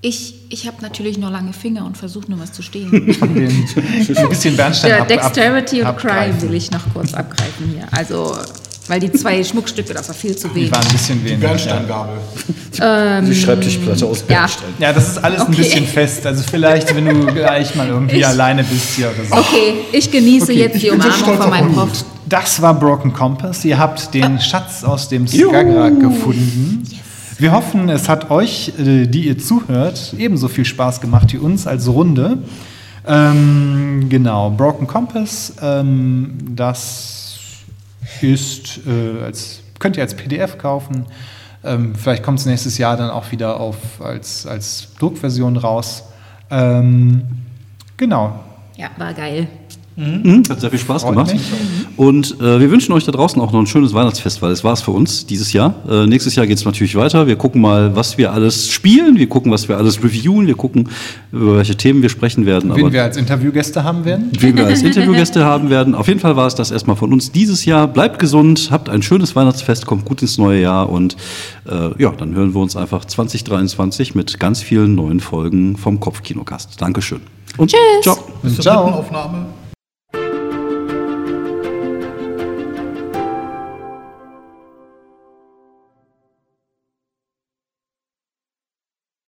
[0.00, 2.92] Ich, ich habe natürlich nur lange Finger und versuche nur was zu stehen.
[2.92, 7.88] ein bisschen Bernstein Der ab, Dexterity ab, und Crime will ich noch kurz abgreifen hier.
[7.90, 8.36] Also,
[8.88, 10.72] weil die zwei Schmuckstücke, das war viel zu Die wenig.
[10.72, 11.40] waren ein bisschen wenig.
[11.42, 11.48] Ja.
[11.48, 12.14] Bernsteingabel.
[13.26, 14.26] Die Schreibtischplatte aus ja.
[14.26, 14.68] Bernstein.
[14.78, 15.56] ja, das ist alles ein Okay.
[15.62, 16.26] bisschen fest.
[16.26, 19.34] Also vielleicht, wenn du gleich mal irgendwie Ich- alleine bist hier oder so.
[19.36, 21.72] Okay, ich genieße Okay, jetzt die Umarmung von meinem.
[21.72, 22.04] Prof.
[22.28, 23.64] Das war Broken Compass.
[23.64, 26.82] Ihr habt den Schatz aus dem Skagerrak gefunden.
[27.38, 31.66] Wir hoffen, es hat euch, äh, die ihr zuhört, ebenso viel Spaß gemacht wie uns
[31.66, 32.38] als Runde.
[33.06, 37.17] Ähm, genau, Broken Compass, ähm, das
[38.22, 41.06] ist, äh, als, könnt ihr als PDF kaufen.
[41.64, 46.04] Ähm, vielleicht kommt es nächstes Jahr dann auch wieder auf, als, als Druckversion raus.
[46.50, 47.22] Ähm,
[47.96, 48.38] genau.
[48.76, 49.48] Ja, war geil.
[49.98, 51.34] Mhm, hat sehr viel Spaß gemacht.
[51.96, 54.72] Und äh, wir wünschen euch da draußen auch noch ein schönes Weihnachtsfest, weil es war
[54.72, 55.74] es für uns dieses Jahr.
[55.90, 57.26] Äh, nächstes Jahr geht es natürlich weiter.
[57.26, 59.18] Wir gucken mal, was wir alles spielen.
[59.18, 60.46] Wir gucken, was wir alles reviewen.
[60.46, 60.88] Wir gucken,
[61.32, 62.72] über welche Themen wir sprechen werden.
[62.76, 64.30] Wen wir als Interviewgäste haben werden.
[64.38, 65.96] wen wir als Interviewgäste haben werden.
[65.96, 67.88] Auf jeden Fall war es das erstmal von uns dieses Jahr.
[67.88, 71.16] Bleibt gesund, habt ein schönes Weihnachtsfest, kommt gut ins neue Jahr und
[71.68, 76.80] äh, ja, dann hören wir uns einfach 2023 mit ganz vielen neuen Folgen vom Kopfkinocast.
[76.80, 77.20] Dankeschön.
[77.56, 78.02] Und Tschüss.
[78.02, 78.16] Ciao.
[78.44, 78.84] Bis zur Ciao.
[78.86, 79.46] Aufnahme.